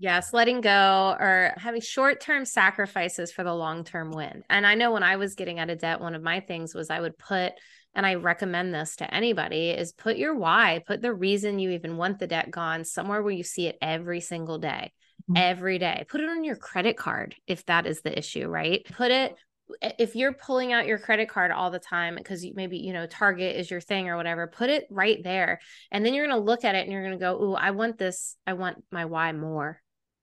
Yes, 0.00 0.32
letting 0.32 0.62
go 0.62 1.14
or 1.20 1.52
having 1.58 1.82
short 1.82 2.22
term 2.22 2.46
sacrifices 2.46 3.30
for 3.30 3.44
the 3.44 3.54
long 3.54 3.84
term 3.84 4.10
win. 4.10 4.42
And 4.48 4.66
I 4.66 4.74
know 4.74 4.92
when 4.92 5.02
I 5.02 5.16
was 5.16 5.34
getting 5.34 5.58
out 5.58 5.68
of 5.68 5.78
debt, 5.78 6.00
one 6.00 6.14
of 6.14 6.22
my 6.22 6.40
things 6.40 6.74
was 6.74 6.88
I 6.88 7.00
would 7.00 7.18
put, 7.18 7.52
and 7.94 8.06
I 8.06 8.14
recommend 8.14 8.72
this 8.72 8.96
to 8.96 9.14
anybody, 9.14 9.68
is 9.68 9.92
put 9.92 10.16
your 10.16 10.34
why, 10.34 10.82
put 10.86 11.02
the 11.02 11.12
reason 11.12 11.58
you 11.58 11.72
even 11.72 11.98
want 11.98 12.18
the 12.18 12.26
debt 12.26 12.50
gone 12.50 12.84
somewhere 12.84 13.22
where 13.22 13.34
you 13.34 13.44
see 13.44 13.66
it 13.66 13.76
every 13.82 14.22
single 14.22 14.56
day. 14.56 14.92
Mm-hmm. 15.30 15.36
Every 15.36 15.78
day. 15.78 16.06
Put 16.08 16.22
it 16.22 16.30
on 16.30 16.44
your 16.44 16.56
credit 16.56 16.96
card 16.96 17.34
if 17.46 17.66
that 17.66 17.84
is 17.84 18.00
the 18.00 18.18
issue, 18.18 18.48
right? 18.48 18.82
Put 18.96 19.10
it 19.10 19.36
if 19.98 20.16
you're 20.16 20.32
pulling 20.32 20.72
out 20.72 20.86
your 20.86 20.98
credit 20.98 21.28
card 21.28 21.50
all 21.50 21.70
the 21.70 21.78
time 21.78 22.16
because 22.16 22.44
maybe 22.54 22.78
you 22.78 22.92
know 22.92 23.06
target 23.06 23.54
is 23.54 23.70
your 23.70 23.80
thing 23.80 24.08
or 24.08 24.16
whatever 24.16 24.48
put 24.48 24.68
it 24.68 24.84
right 24.90 25.22
there 25.22 25.60
and 25.92 26.04
then 26.04 26.12
you're 26.12 26.26
going 26.26 26.36
to 26.36 26.44
look 26.44 26.64
at 26.64 26.74
it 26.74 26.82
and 26.82 26.90
you're 26.90 27.04
going 27.04 27.16
to 27.16 27.22
go 27.22 27.38
oh 27.40 27.54
i 27.54 27.70
want 27.70 27.96
this 27.96 28.34
i 28.48 28.52
want 28.52 28.82
my 28.90 29.04
why 29.04 29.30
more 29.30 29.80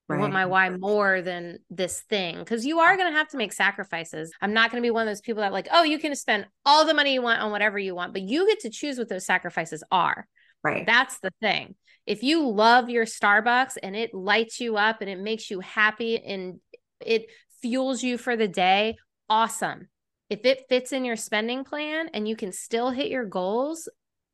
Right. 0.08 0.18
I 0.18 0.20
want 0.22 0.34
my 0.34 0.46
why 0.46 0.70
more 0.70 1.22
than 1.22 1.60
this 1.70 2.02
thing 2.02 2.38
because 2.40 2.66
you 2.66 2.80
are 2.80 2.96
going 2.96 3.12
to 3.12 3.18
have 3.18 3.28
to 3.30 3.38
make 3.38 3.52
sacrifices. 3.52 4.32
I'm 4.42 4.54
not 4.54 4.72
going 4.72 4.82
to 4.82 4.86
be 4.86 4.92
one 4.92 5.06
of 5.06 5.12
those 5.12 5.20
people 5.20 5.42
that 5.42 5.52
like, 5.52 5.68
oh, 5.72 5.84
you 5.84 6.00
can 6.00 6.16
spend 6.16 6.48
all 6.66 6.86
the 6.86 6.94
money 6.94 7.14
you 7.14 7.22
want 7.22 7.42
on 7.42 7.52
whatever 7.52 7.78
you 7.78 7.94
want, 7.94 8.14
but 8.14 8.22
you 8.22 8.48
get 8.48 8.62
to 8.62 8.70
choose 8.70 8.98
what 8.98 9.10
those 9.10 9.26
sacrifices 9.26 9.84
are. 9.92 10.26
Right. 10.64 10.86
That's 10.86 11.20
the 11.20 11.32
thing. 11.42 11.76
If 12.06 12.24
you 12.24 12.48
love 12.48 12.90
your 12.90 13.06
Starbucks 13.06 13.74
and 13.84 13.96
it 13.98 14.14
lights 14.14 14.62
you 14.62 14.78
up 14.78 15.02
and 15.02 15.10
it 15.10 15.20
makes 15.20 15.52
you 15.52 15.60
happy 15.60 16.18
and 16.18 16.62
it 17.06 17.26
fuels 17.62 18.02
you 18.02 18.18
for 18.18 18.38
the 18.38 18.48
day, 18.48 18.96
awesome. 19.30 19.90
If 20.30 20.46
it 20.46 20.68
fits 20.70 20.94
in 20.94 21.04
your 21.04 21.18
spending 21.18 21.66
plan 21.66 22.10
and 22.14 22.28
you 22.28 22.38
can 22.38 22.54
still 22.54 22.92
hit 22.92 23.08
your 23.08 23.26
goals 23.26 23.90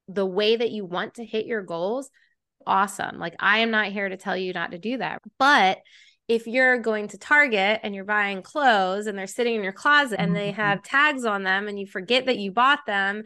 the 0.07 0.25
way 0.25 0.55
that 0.55 0.71
you 0.71 0.85
want 0.85 1.15
to 1.15 1.25
hit 1.25 1.47
your 1.47 1.63
goals, 1.63 2.11
awesome. 2.65 3.19
Like 3.19 3.35
I 3.39 3.59
am 3.59 3.71
not 3.71 3.87
here 3.87 4.09
to 4.09 4.17
tell 4.17 4.37
you 4.37 4.53
not 4.53 4.71
to 4.71 4.77
do 4.77 4.97
that. 4.97 5.21
But 5.37 5.79
if 6.27 6.47
you're 6.47 6.77
going 6.77 7.09
to 7.09 7.17
Target 7.17 7.81
and 7.83 7.93
you're 7.93 8.05
buying 8.05 8.41
clothes 8.41 9.07
and 9.07 9.17
they're 9.17 9.27
sitting 9.27 9.55
in 9.55 9.63
your 9.63 9.73
closet 9.73 10.19
and 10.19 10.35
they 10.35 10.51
mm-hmm. 10.51 10.61
have 10.61 10.83
tags 10.83 11.25
on 11.25 11.43
them 11.43 11.67
and 11.67 11.77
you 11.77 11.85
forget 11.85 12.27
that 12.27 12.37
you 12.37 12.51
bought 12.51 12.85
them, 12.85 13.23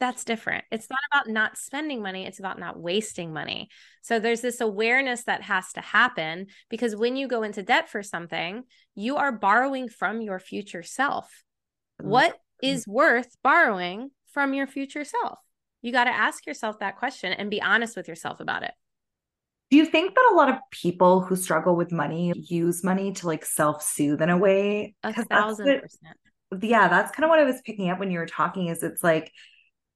that's 0.00 0.24
different. 0.24 0.64
It's 0.72 0.88
not 0.90 0.98
about 1.12 1.28
not 1.32 1.56
spending 1.56 2.02
money, 2.02 2.26
it's 2.26 2.40
about 2.40 2.58
not 2.58 2.78
wasting 2.78 3.32
money. 3.32 3.68
So 4.02 4.18
there's 4.18 4.40
this 4.40 4.60
awareness 4.60 5.24
that 5.24 5.42
has 5.42 5.72
to 5.74 5.80
happen 5.80 6.46
because 6.68 6.96
when 6.96 7.14
you 7.14 7.28
go 7.28 7.44
into 7.44 7.62
debt 7.62 7.88
for 7.88 8.02
something, 8.02 8.64
you 8.96 9.16
are 9.16 9.30
borrowing 9.30 9.88
from 9.88 10.20
your 10.20 10.40
future 10.40 10.82
self. 10.82 11.44
What 12.00 12.36
is 12.60 12.88
worth 12.88 13.36
borrowing 13.44 14.10
from 14.32 14.54
your 14.54 14.66
future 14.66 15.04
self? 15.04 15.38
You 15.82 15.92
got 15.92 16.04
to 16.04 16.10
ask 16.10 16.46
yourself 16.46 16.78
that 16.78 16.96
question 16.96 17.32
and 17.32 17.50
be 17.50 17.60
honest 17.60 17.96
with 17.96 18.08
yourself 18.08 18.40
about 18.40 18.62
it. 18.62 18.72
Do 19.70 19.76
you 19.76 19.86
think 19.86 20.14
that 20.14 20.30
a 20.32 20.34
lot 20.34 20.48
of 20.48 20.56
people 20.70 21.20
who 21.20 21.34
struggle 21.34 21.74
with 21.74 21.90
money 21.90 22.32
use 22.36 22.84
money 22.84 23.12
to 23.12 23.26
like 23.26 23.44
self 23.44 23.82
soothe 23.82 24.22
in 24.22 24.28
a 24.28 24.36
way? 24.36 24.94
A 25.02 25.12
thousand 25.24 25.66
what, 25.66 25.82
percent. 25.82 26.16
Yeah, 26.60 26.88
that's 26.88 27.10
kind 27.10 27.24
of 27.24 27.30
what 27.30 27.38
I 27.38 27.44
was 27.44 27.60
picking 27.64 27.88
up 27.88 27.98
when 27.98 28.10
you 28.10 28.18
were 28.18 28.26
talking. 28.26 28.68
Is 28.68 28.82
it's 28.82 29.02
like 29.02 29.32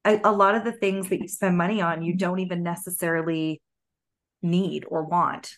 a, 0.07 0.19
a 0.25 0.33
lot 0.33 0.55
of 0.55 0.65
the 0.65 0.73
things 0.73 1.11
that 1.11 1.21
you 1.21 1.29
spend 1.29 1.59
money 1.59 1.83
on, 1.83 2.03
you 2.03 2.17
don't 2.17 2.39
even 2.39 2.63
necessarily 2.63 3.61
need 4.43 4.85
or 4.89 5.05
want. 5.05 5.57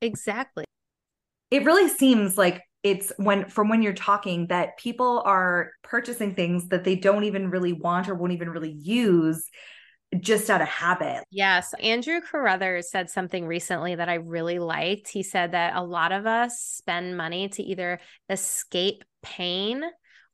Exactly. 0.00 0.64
It 1.50 1.64
really 1.64 1.88
seems 1.88 2.38
like 2.38 2.62
it's 2.84 3.12
when 3.16 3.46
from 3.48 3.68
when 3.70 3.82
you're 3.82 3.94
talking 3.94 4.46
that 4.48 4.76
people 4.76 5.22
are 5.24 5.70
purchasing 5.82 6.34
things 6.34 6.68
that 6.68 6.84
they 6.84 6.94
don't 6.94 7.24
even 7.24 7.50
really 7.50 7.72
want 7.72 8.08
or 8.08 8.14
won't 8.14 8.32
even 8.32 8.50
really 8.50 8.72
use 8.72 9.48
just 10.20 10.50
out 10.50 10.60
of 10.60 10.68
habit. 10.68 11.24
Yes. 11.30 11.74
Andrew 11.80 12.20
Carruthers 12.20 12.90
said 12.90 13.10
something 13.10 13.46
recently 13.46 13.96
that 13.96 14.08
I 14.08 14.14
really 14.14 14.58
liked. 14.60 15.08
He 15.08 15.22
said 15.24 15.52
that 15.52 15.74
a 15.74 15.82
lot 15.82 16.12
of 16.12 16.26
us 16.26 16.60
spend 16.60 17.16
money 17.16 17.48
to 17.48 17.62
either 17.62 17.98
escape 18.28 19.02
pain 19.22 19.82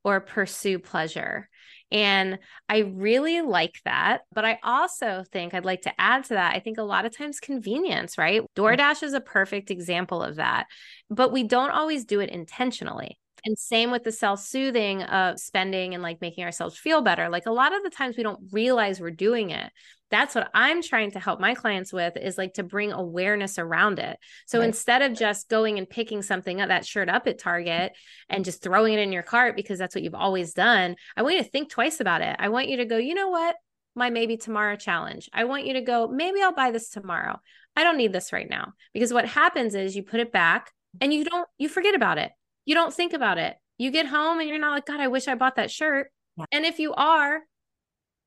or 0.04 0.20
pursue 0.20 0.80
pleasure. 0.80 1.48
And 1.92 2.38
I 2.68 2.78
really 2.78 3.40
like 3.42 3.80
that. 3.84 4.22
But 4.32 4.44
I 4.44 4.58
also 4.62 5.24
think 5.32 5.54
I'd 5.54 5.64
like 5.64 5.82
to 5.82 6.00
add 6.00 6.24
to 6.24 6.34
that. 6.34 6.54
I 6.54 6.60
think 6.60 6.78
a 6.78 6.82
lot 6.82 7.04
of 7.04 7.16
times 7.16 7.40
convenience, 7.40 8.18
right? 8.18 8.42
DoorDash 8.56 9.02
is 9.02 9.12
a 9.12 9.20
perfect 9.20 9.70
example 9.70 10.22
of 10.22 10.36
that, 10.36 10.66
but 11.08 11.32
we 11.32 11.44
don't 11.44 11.70
always 11.70 12.04
do 12.04 12.20
it 12.20 12.30
intentionally. 12.30 13.19
And 13.44 13.58
same 13.58 13.90
with 13.90 14.04
the 14.04 14.12
self 14.12 14.40
soothing 14.40 15.02
of 15.02 15.38
spending 15.38 15.94
and 15.94 16.02
like 16.02 16.20
making 16.20 16.44
ourselves 16.44 16.78
feel 16.78 17.02
better. 17.02 17.28
Like 17.28 17.46
a 17.46 17.52
lot 17.52 17.74
of 17.74 17.82
the 17.82 17.90
times 17.90 18.16
we 18.16 18.22
don't 18.22 18.40
realize 18.52 19.00
we're 19.00 19.10
doing 19.10 19.50
it. 19.50 19.70
That's 20.10 20.34
what 20.34 20.50
I'm 20.54 20.82
trying 20.82 21.12
to 21.12 21.20
help 21.20 21.40
my 21.40 21.54
clients 21.54 21.92
with 21.92 22.16
is 22.16 22.36
like 22.36 22.54
to 22.54 22.64
bring 22.64 22.90
awareness 22.90 23.58
around 23.58 24.00
it. 24.00 24.18
So 24.46 24.58
right. 24.58 24.66
instead 24.66 25.02
of 25.02 25.16
just 25.16 25.48
going 25.48 25.78
and 25.78 25.88
picking 25.88 26.22
something 26.22 26.60
up, 26.60 26.68
that 26.68 26.84
shirt 26.84 27.08
up 27.08 27.28
at 27.28 27.38
Target 27.38 27.92
and 28.28 28.44
just 28.44 28.62
throwing 28.62 28.94
it 28.94 29.00
in 29.00 29.12
your 29.12 29.22
cart 29.22 29.54
because 29.54 29.78
that's 29.78 29.94
what 29.94 30.02
you've 30.02 30.14
always 30.14 30.52
done, 30.52 30.96
I 31.16 31.22
want 31.22 31.36
you 31.36 31.42
to 31.44 31.48
think 31.48 31.70
twice 31.70 32.00
about 32.00 32.22
it. 32.22 32.34
I 32.38 32.48
want 32.48 32.68
you 32.68 32.78
to 32.78 32.84
go, 32.86 32.96
you 32.96 33.14
know 33.14 33.28
what? 33.28 33.54
My 33.94 34.10
maybe 34.10 34.36
tomorrow 34.36 34.76
challenge. 34.76 35.28
I 35.32 35.44
want 35.44 35.66
you 35.66 35.74
to 35.74 35.80
go, 35.80 36.08
maybe 36.08 36.42
I'll 36.42 36.54
buy 36.54 36.72
this 36.72 36.90
tomorrow. 36.90 37.38
I 37.76 37.84
don't 37.84 37.96
need 37.96 38.12
this 38.12 38.32
right 38.32 38.48
now. 38.50 38.72
Because 38.92 39.12
what 39.12 39.26
happens 39.26 39.76
is 39.76 39.94
you 39.94 40.02
put 40.02 40.20
it 40.20 40.32
back 40.32 40.72
and 41.00 41.14
you 41.14 41.24
don't, 41.24 41.48
you 41.56 41.68
forget 41.68 41.94
about 41.94 42.18
it 42.18 42.32
you 42.64 42.74
don't 42.74 42.94
think 42.94 43.12
about 43.12 43.38
it. 43.38 43.56
You 43.78 43.90
get 43.90 44.06
home 44.06 44.40
and 44.40 44.48
you're 44.48 44.58
not 44.58 44.72
like, 44.72 44.86
God, 44.86 45.00
I 45.00 45.08
wish 45.08 45.28
I 45.28 45.34
bought 45.34 45.56
that 45.56 45.70
shirt. 45.70 46.10
Yeah. 46.36 46.44
And 46.52 46.64
if 46.64 46.78
you 46.78 46.92
are, 46.94 47.40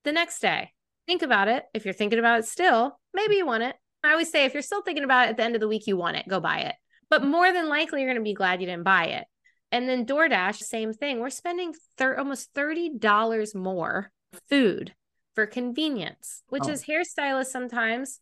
the 0.04 0.12
next 0.12 0.40
day, 0.40 0.70
think 1.06 1.22
about 1.22 1.48
it. 1.48 1.64
If 1.74 1.84
you're 1.84 1.94
thinking 1.94 2.18
about 2.18 2.40
it 2.40 2.46
still, 2.46 2.98
maybe 3.12 3.36
you 3.36 3.46
want 3.46 3.62
it. 3.62 3.76
I 4.02 4.10
always 4.10 4.30
say, 4.30 4.44
if 4.44 4.52
you're 4.52 4.62
still 4.62 4.82
thinking 4.82 5.04
about 5.04 5.26
it 5.26 5.30
at 5.30 5.36
the 5.38 5.44
end 5.44 5.54
of 5.54 5.60
the 5.60 5.68
week, 5.68 5.86
you 5.86 5.96
want 5.96 6.16
it, 6.16 6.28
go 6.28 6.40
buy 6.40 6.58
it. 6.60 6.74
But 7.08 7.24
more 7.24 7.52
than 7.52 7.68
likely, 7.68 8.00
you're 8.00 8.10
going 8.10 8.22
to 8.22 8.28
be 8.28 8.34
glad 8.34 8.60
you 8.60 8.66
didn't 8.66 8.84
buy 8.84 9.06
it. 9.06 9.24
And 9.72 9.88
then 9.88 10.06
DoorDash, 10.06 10.56
same 10.56 10.92
thing. 10.92 11.20
We're 11.20 11.30
spending 11.30 11.74
thir- 11.96 12.18
almost 12.18 12.52
$30 12.54 13.54
more 13.54 14.12
food 14.48 14.94
for 15.34 15.46
convenience, 15.46 16.42
which 16.48 16.64
oh. 16.66 16.70
is 16.70 16.84
hairstylists 16.84 17.46
sometimes 17.46 18.20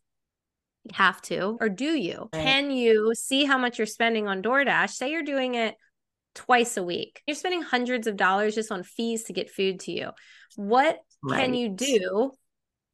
have 0.94 1.20
to, 1.22 1.58
or 1.60 1.68
do 1.68 1.94
you? 1.96 2.28
Right. 2.32 2.42
Can 2.42 2.70
you 2.70 3.12
see 3.14 3.44
how 3.44 3.58
much 3.58 3.78
you're 3.78 3.86
spending 3.86 4.28
on 4.28 4.42
DoorDash? 4.42 4.90
Say 4.90 5.10
you're 5.10 5.22
doing 5.22 5.54
it 5.54 5.74
twice 6.34 6.76
a 6.76 6.82
week. 6.82 7.22
You're 7.26 7.36
spending 7.36 7.62
hundreds 7.62 8.06
of 8.06 8.16
dollars 8.16 8.54
just 8.54 8.72
on 8.72 8.82
fees 8.82 9.24
to 9.24 9.32
get 9.32 9.50
food 9.50 9.80
to 9.80 9.92
you. 9.92 10.10
What 10.56 10.98
right. 11.22 11.40
can 11.40 11.54
you 11.54 11.68
do 11.68 12.32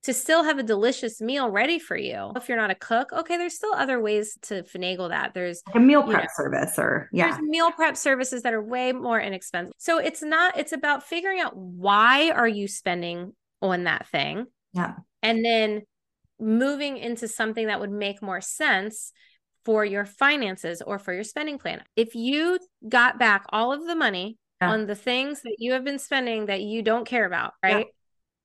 to 0.04 0.14
still 0.14 0.44
have 0.44 0.58
a 0.58 0.62
delicious 0.62 1.20
meal 1.20 1.50
ready 1.50 1.78
for 1.78 1.96
you? 1.96 2.32
If 2.36 2.48
you're 2.48 2.58
not 2.58 2.70
a 2.70 2.74
cook, 2.74 3.12
okay, 3.12 3.36
there's 3.36 3.54
still 3.54 3.74
other 3.74 4.00
ways 4.00 4.38
to 4.42 4.62
finagle 4.62 5.10
that. 5.10 5.34
There's 5.34 5.62
a 5.74 5.80
meal 5.80 6.02
prep 6.02 6.22
know, 6.22 6.28
service 6.34 6.78
or 6.78 7.08
yeah. 7.12 7.30
There's 7.30 7.42
meal 7.42 7.70
prep 7.72 7.96
services 7.96 8.42
that 8.42 8.54
are 8.54 8.62
way 8.62 8.92
more 8.92 9.20
inexpensive. 9.20 9.72
So 9.78 9.98
it's 9.98 10.22
not 10.22 10.56
it's 10.56 10.72
about 10.72 11.02
figuring 11.02 11.40
out 11.40 11.56
why 11.56 12.30
are 12.30 12.48
you 12.48 12.68
spending 12.68 13.32
on 13.60 13.84
that 13.84 14.06
thing? 14.08 14.46
Yeah. 14.72 14.94
And 15.22 15.44
then 15.44 15.82
moving 16.40 16.96
into 16.96 17.26
something 17.26 17.66
that 17.66 17.80
would 17.80 17.90
make 17.90 18.22
more 18.22 18.40
sense 18.40 19.12
for 19.68 19.84
your 19.84 20.06
finances 20.06 20.80
or 20.80 20.98
for 20.98 21.12
your 21.12 21.22
spending 21.22 21.58
plan. 21.58 21.82
If 21.94 22.14
you 22.14 22.58
got 22.88 23.18
back 23.18 23.44
all 23.50 23.70
of 23.70 23.86
the 23.86 23.94
money 23.94 24.38
yeah. 24.62 24.70
on 24.70 24.86
the 24.86 24.94
things 24.94 25.42
that 25.42 25.56
you 25.58 25.72
have 25.72 25.84
been 25.84 25.98
spending 25.98 26.46
that 26.46 26.62
you 26.62 26.80
don't 26.80 27.06
care 27.06 27.26
about, 27.26 27.52
right? 27.62 27.84
Yeah. 27.84 27.92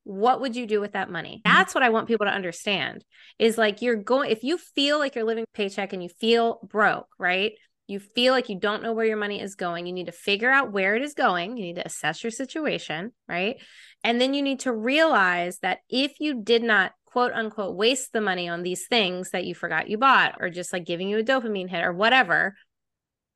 What 0.04 0.42
would 0.42 0.58
you 0.58 0.68
do 0.68 0.82
with 0.82 0.92
that 0.92 1.10
money? 1.10 1.42
Mm-hmm. 1.46 1.58
That's 1.58 1.74
what 1.74 1.82
I 1.82 1.92
want 1.92 2.10
people 2.10 2.26
to 2.26 2.34
understand 2.34 3.06
is 3.40 3.58
like 3.58 3.82
you're 3.82 3.96
going, 3.96 4.32
if 4.32 4.44
you 4.44 4.58
feel 4.58 5.00
like 5.00 5.16
you're 5.16 5.24
living 5.24 5.46
paycheck 5.54 5.94
and 5.94 6.04
you 6.04 6.10
feel 6.10 6.60
broke, 6.62 7.08
right? 7.18 7.54
You 7.88 8.02
feel 8.02 8.34
like 8.34 8.50
you 8.50 8.60
don't 8.60 8.84
know 8.84 8.92
where 8.92 9.06
your 9.06 9.16
money 9.16 9.40
is 9.40 9.56
going. 9.56 9.88
You 9.88 9.94
need 9.94 10.08
to 10.08 10.12
figure 10.12 10.52
out 10.52 10.74
where 10.74 10.94
it 10.98 11.04
is 11.04 11.14
going. 11.14 11.56
You 11.56 11.64
need 11.64 11.76
to 11.78 11.86
assess 11.86 12.22
your 12.22 12.32
situation, 12.32 13.14
right? 13.30 13.62
And 14.04 14.20
then 14.20 14.34
you 14.34 14.42
need 14.42 14.60
to 14.62 14.74
realize 14.74 15.60
that 15.60 15.80
if 15.90 16.20
you 16.20 16.44
did 16.44 16.64
not 16.64 16.92
quote 17.14 17.32
unquote 17.32 17.76
waste 17.76 18.12
the 18.12 18.20
money 18.20 18.50
on 18.50 18.64
these 18.64 18.88
things 18.88 19.30
that 19.30 19.46
you 19.46 19.54
forgot 19.54 19.88
you 19.88 20.00
bought 20.00 20.36
or 20.40 20.50
just 20.50 20.74
like 20.74 20.84
giving 20.84 21.08
you 21.08 21.20
a 21.20 21.24
dopamine 21.24 21.70
hit 21.70 21.84
or 21.84 21.94
whatever, 21.94 22.56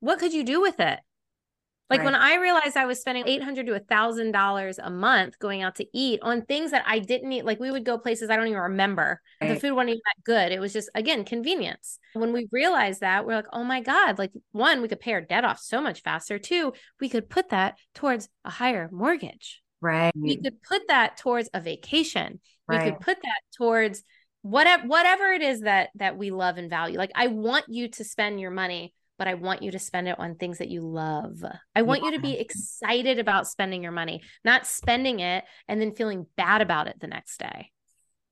what 0.00 0.18
could 0.18 0.32
you 0.32 0.44
do 0.44 0.60
with 0.60 0.80
it? 0.80 0.98
Like 1.88 2.00
right. 2.00 2.06
when 2.06 2.16
I 2.16 2.34
realized 2.34 2.76
I 2.76 2.86
was 2.86 2.98
spending 2.98 3.22
eight 3.28 3.40
hundred 3.40 3.66
to 3.66 3.76
a 3.76 3.78
thousand 3.78 4.32
dollars 4.32 4.80
a 4.80 4.90
month 4.90 5.38
going 5.38 5.62
out 5.62 5.76
to 5.76 5.86
eat 5.94 6.18
on 6.22 6.42
things 6.42 6.72
that 6.72 6.82
I 6.86 6.98
didn't 6.98 7.32
eat, 7.32 7.44
like 7.44 7.60
we 7.60 7.70
would 7.70 7.84
go 7.84 7.96
places 7.98 8.30
I 8.30 8.36
don't 8.36 8.48
even 8.48 8.58
remember. 8.58 9.22
Right. 9.40 9.54
The 9.54 9.60
food 9.60 9.74
wasn't 9.74 9.90
even 9.90 10.02
that 10.04 10.24
good. 10.24 10.50
It 10.50 10.58
was 10.58 10.72
just 10.72 10.90
again 10.96 11.24
convenience. 11.24 12.00
When 12.14 12.32
we 12.32 12.48
realized 12.50 13.00
that, 13.02 13.26
we're 13.26 13.36
like, 13.36 13.46
oh 13.52 13.62
my 13.62 13.80
god! 13.80 14.18
Like 14.18 14.32
one, 14.50 14.82
we 14.82 14.88
could 14.88 15.00
pay 15.00 15.12
our 15.12 15.20
debt 15.20 15.44
off 15.44 15.60
so 15.60 15.80
much 15.80 16.02
faster. 16.02 16.38
Two, 16.40 16.72
we 17.00 17.08
could 17.08 17.30
put 17.30 17.50
that 17.50 17.78
towards 17.94 18.28
a 18.44 18.50
higher 18.50 18.90
mortgage. 18.92 19.62
Right. 19.80 20.12
We 20.16 20.36
could 20.36 20.62
put 20.62 20.88
that 20.88 21.16
towards 21.16 21.48
a 21.54 21.60
vacation. 21.60 22.40
Right. 22.66 22.84
We 22.84 22.90
could 22.90 23.00
put 23.00 23.18
that 23.22 23.40
towards 23.56 24.02
whatever 24.42 24.86
whatever 24.86 25.32
it 25.32 25.42
is 25.42 25.62
that 25.62 25.90
that 25.96 26.16
we 26.16 26.30
love 26.30 26.58
and 26.58 26.70
value. 26.70 26.98
Like 26.98 27.12
I 27.14 27.28
want 27.28 27.66
you 27.68 27.88
to 27.88 28.04
spend 28.04 28.40
your 28.40 28.50
money 28.50 28.94
but 29.18 29.26
I 29.26 29.34
want 29.34 29.62
you 29.62 29.72
to 29.72 29.80
spend 29.80 30.06
it 30.06 30.16
on 30.16 30.36
things 30.36 30.58
that 30.58 30.68
you 30.68 30.80
love. 30.80 31.42
I 31.74 31.82
want 31.82 32.02
yeah. 32.02 32.10
you 32.10 32.16
to 32.16 32.22
be 32.22 32.38
excited 32.38 33.18
about 33.18 33.48
spending 33.48 33.82
your 33.82 33.90
money, 33.90 34.22
not 34.44 34.64
spending 34.64 35.18
it 35.18 35.42
and 35.66 35.80
then 35.80 35.92
feeling 35.92 36.26
bad 36.36 36.62
about 36.62 36.86
it 36.86 37.00
the 37.00 37.08
next 37.08 37.38
day 37.38 37.72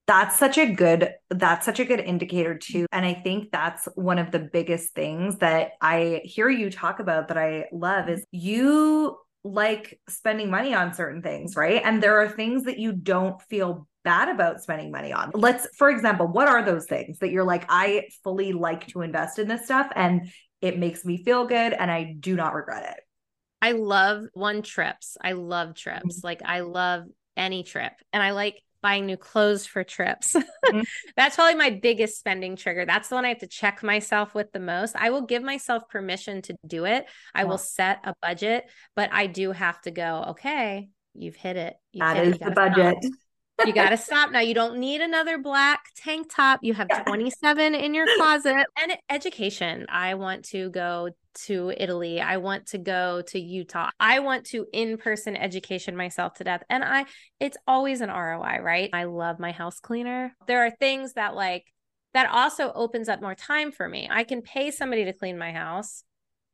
that's 0.07 0.39
such 0.39 0.57
a 0.57 0.67
good 0.67 1.15
that's 1.31 1.67
such 1.67 1.81
a 1.81 1.85
good 1.85 2.01
indicator 2.01 2.57
too 2.57 2.87
and 2.93 3.05
i 3.05 3.13
think 3.13 3.51
that's 3.51 3.87
one 3.97 4.19
of 4.19 4.31
the 4.31 4.39
biggest 4.39 4.95
things 4.95 5.39
that 5.39 5.73
i 5.81 6.21
hear 6.25 6.49
you 6.49 6.71
talk 6.71 7.01
about 7.01 7.29
that 7.29 7.37
i 7.37 7.67
love 7.73 8.05
mm-hmm. 8.05 8.15
is 8.15 8.25
you 8.31 9.17
like 9.53 9.99
spending 10.09 10.51
money 10.51 10.75
on 10.75 10.95
certain 10.95 11.23
things 11.23 11.57
right? 11.57 11.83
And 11.85 12.03
there 12.03 12.21
are 12.21 12.29
things 12.29 12.65
that 12.65 12.79
you 12.79 12.93
don't 12.93 13.41
feel 13.43 13.87
bad 14.05 14.29
about 14.29 14.63
spending 14.63 14.93
money 14.93 15.13
on. 15.13 15.33
Let's 15.35 15.67
for 15.77 15.91
example 15.91 16.29
what 16.29 16.49
are 16.49 16.65
those 16.65 16.87
things 16.87 17.19
that 17.19 17.31
you're 17.31 17.45
like 17.45 17.65
i 17.69 18.05
fully 18.23 18.53
like 18.53 18.87
to 18.89 19.03
invest 19.03 19.39
in 19.39 19.49
this 19.49 19.65
stuff 19.65 19.91
and 19.97 20.31
it 20.61 20.79
makes 20.79 21.05
me 21.05 21.23
feel 21.23 21.47
good 21.47 21.73
and 21.73 21.91
i 21.91 22.15
do 22.19 22.37
not 22.37 22.55
regret 22.55 22.97
it 22.97 23.05
i 23.61 23.73
love 23.73 24.25
one 24.33 24.63
trips. 24.63 25.17
I 25.21 25.33
love 25.33 25.75
trips. 25.75 26.19
Mm-hmm. 26.19 26.27
like 26.27 26.43
i 26.45 26.61
love 26.61 27.05
any 27.37 27.65
trip. 27.65 27.93
And 28.13 28.23
i 28.23 28.31
like 28.31 28.63
buying 28.87 29.05
new 29.05 29.17
clothes 29.17 29.67
for 29.67 29.83
trips. 29.83 30.37
Mm-hmm. 30.67 30.81
That's 31.17 31.37
probably 31.37 31.55
my 31.55 31.71
biggest 31.71 32.19
spending 32.19 32.57
trigger. 32.57 32.85
That's 32.85 33.09
the 33.09 33.15
one 33.15 33.25
I 33.25 33.29
have 33.29 33.39
to 33.39 33.47
check 33.47 33.85
myself 33.85 34.35
with 34.35 34.51
the 34.51 34.59
most. 34.59 34.97
I 34.97 35.11
will 35.11 35.23
give 35.23 35.45
myself 35.45 35.89
permission 35.89 36.43
to 36.43 36.57
do 36.67 36.87
it. 36.87 37.07
I 37.37 37.45
will 37.45 37.57
set 37.57 38.01
a 38.03 38.15
budget, 38.21 38.65
but 38.97 39.11
I 39.13 39.29
do 39.29 39.53
have 39.53 39.81
to 39.83 39.93
go, 39.93 40.25
okay, 40.31 40.89
you've 41.15 41.37
hit 41.37 41.57
it. 41.57 41.77
You've 41.93 42.01
that 42.01 42.17
hit 42.17 42.27
is 42.27 42.39
the 42.41 42.51
budget. 42.51 42.97
You 43.65 43.73
got 43.73 43.91
to 43.91 43.97
stop 43.97 44.31
now. 44.31 44.41
You 44.41 44.55
don't 44.55 44.79
need 44.79 45.01
another 45.01 45.39
black 45.39 45.87
tank 45.97 46.31
top. 46.35 46.61
You 46.63 46.75
have 46.75 46.89
27 47.07 47.75
in 47.75 47.95
your 47.95 48.07
closet. 48.17 48.67
And 48.83 48.97
education. 49.09 49.87
I 49.89 50.15
want 50.15 50.45
to 50.47 50.69
go 50.71 51.11
to 51.45 51.73
Italy. 51.77 52.21
I 52.21 52.39
want 52.39 52.67
to 52.69 52.79
go 52.79 53.23
to 53.29 53.39
Utah. 53.39 53.91
I 54.01 54.21
want 54.21 54.47
to 54.47 54.67
in-person 54.73 55.37
education 55.37 55.97
myself 55.97 56.35
to 56.35 56.45
death. 56.45 56.63
And 56.69 56.83
I 56.85 57.07
it's 57.41 57.57
always 57.67 58.01
an 58.01 58.11
ROI, 58.11 58.61
right? 58.63 58.91
I 58.93 59.05
love 59.05 59.39
my 59.39 59.53
house 59.53 59.81
cleaner. 59.81 60.35
There 60.47 60.65
are 60.65 60.71
things 60.71 61.15
that 61.15 61.35
like 61.35 61.65
that 62.15 62.31
also 62.31 62.73
opens 62.73 63.09
up 63.09 63.21
more 63.21 63.35
time 63.35 63.73
for 63.73 63.89
me. 63.89 64.09
I 64.11 64.25
can 64.25 64.41
pay 64.43 64.71
somebody 64.71 65.05
to 65.05 65.13
clean 65.13 65.37
my 65.37 65.53
house 65.53 66.03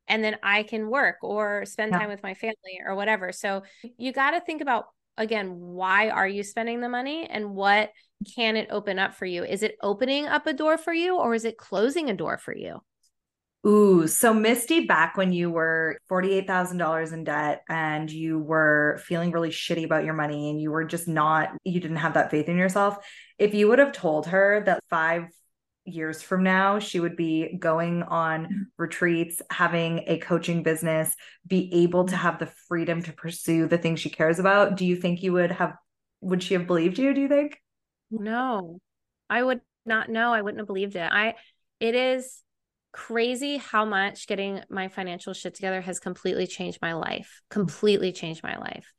and 0.08 0.22
then 0.22 0.36
I 0.42 0.64
can 0.64 0.88
work 0.90 1.18
or 1.22 1.64
spend 1.66 1.92
yeah. 1.92 2.00
time 2.00 2.08
with 2.08 2.22
my 2.22 2.34
family 2.34 2.80
or 2.84 2.96
whatever. 2.96 3.30
So 3.30 3.62
you 3.96 4.12
got 4.12 4.32
to 4.32 4.40
think 4.40 4.60
about 4.60 4.86
again, 5.16 5.58
why 5.58 6.10
are 6.10 6.28
you 6.28 6.42
spending 6.42 6.80
the 6.80 6.88
money 6.88 7.26
and 7.28 7.54
what 7.54 7.90
can 8.34 8.56
it 8.56 8.68
open 8.70 8.98
up 8.98 9.14
for 9.14 9.26
you? 9.26 9.44
Is 9.44 9.62
it 9.62 9.76
opening 9.82 10.26
up 10.26 10.46
a 10.46 10.52
door 10.52 10.78
for 10.78 10.92
you 10.92 11.18
or 11.18 11.34
is 11.34 11.44
it 11.44 11.56
closing 11.56 12.10
a 12.10 12.14
door 12.14 12.38
for 12.38 12.56
you? 12.56 12.80
Ooh, 13.64 14.08
so 14.08 14.34
Misty, 14.34 14.86
back 14.86 15.16
when 15.16 15.32
you 15.32 15.48
were 15.48 15.98
$48,000 16.10 17.12
in 17.12 17.22
debt 17.22 17.62
and 17.68 18.10
you 18.10 18.40
were 18.40 19.00
feeling 19.04 19.30
really 19.30 19.50
shitty 19.50 19.84
about 19.84 20.04
your 20.04 20.14
money 20.14 20.50
and 20.50 20.60
you 20.60 20.72
were 20.72 20.84
just 20.84 21.06
not, 21.06 21.50
you 21.62 21.78
didn't 21.78 21.98
have 21.98 22.14
that 22.14 22.32
faith 22.32 22.48
in 22.48 22.56
yourself. 22.56 22.96
If 23.38 23.54
you 23.54 23.68
would 23.68 23.78
have 23.78 23.92
told 23.92 24.26
her 24.26 24.64
that 24.66 24.82
five 24.90 25.26
years 25.84 26.22
from 26.22 26.42
now 26.42 26.78
she 26.78 27.00
would 27.00 27.16
be 27.16 27.56
going 27.58 28.02
on 28.04 28.44
mm-hmm. 28.44 28.62
retreats 28.78 29.42
having 29.50 30.04
a 30.06 30.18
coaching 30.18 30.62
business 30.62 31.14
be 31.46 31.68
able 31.72 32.04
to 32.04 32.14
mm-hmm. 32.14 32.22
have 32.22 32.38
the 32.38 32.50
freedom 32.68 33.02
to 33.02 33.12
pursue 33.12 33.66
the 33.66 33.78
things 33.78 34.00
she 34.00 34.10
cares 34.10 34.38
about. 34.38 34.76
Do 34.76 34.86
you 34.86 34.96
think 34.96 35.22
you 35.22 35.32
would 35.32 35.50
have 35.50 35.74
would 36.20 36.42
she 36.42 36.54
have 36.54 36.66
believed 36.66 36.98
you 36.98 37.12
do 37.14 37.20
you 37.20 37.28
think? 37.28 37.58
No. 38.10 38.78
I 39.28 39.42
would 39.42 39.60
not 39.84 40.08
know 40.08 40.32
i 40.32 40.40
wouldn't 40.40 40.60
have 40.60 40.66
believed 40.66 40.94
it. 40.94 41.10
I 41.10 41.34
it 41.80 41.94
is 41.94 42.42
crazy 42.92 43.56
how 43.56 43.84
much 43.84 44.26
getting 44.26 44.60
my 44.70 44.88
financial 44.88 45.32
shit 45.32 45.54
together 45.54 45.80
has 45.80 45.98
completely 45.98 46.46
changed 46.46 46.78
my 46.80 46.92
life, 46.92 47.42
completely 47.50 48.12
changed 48.12 48.42
my 48.42 48.56
life. 48.56 48.92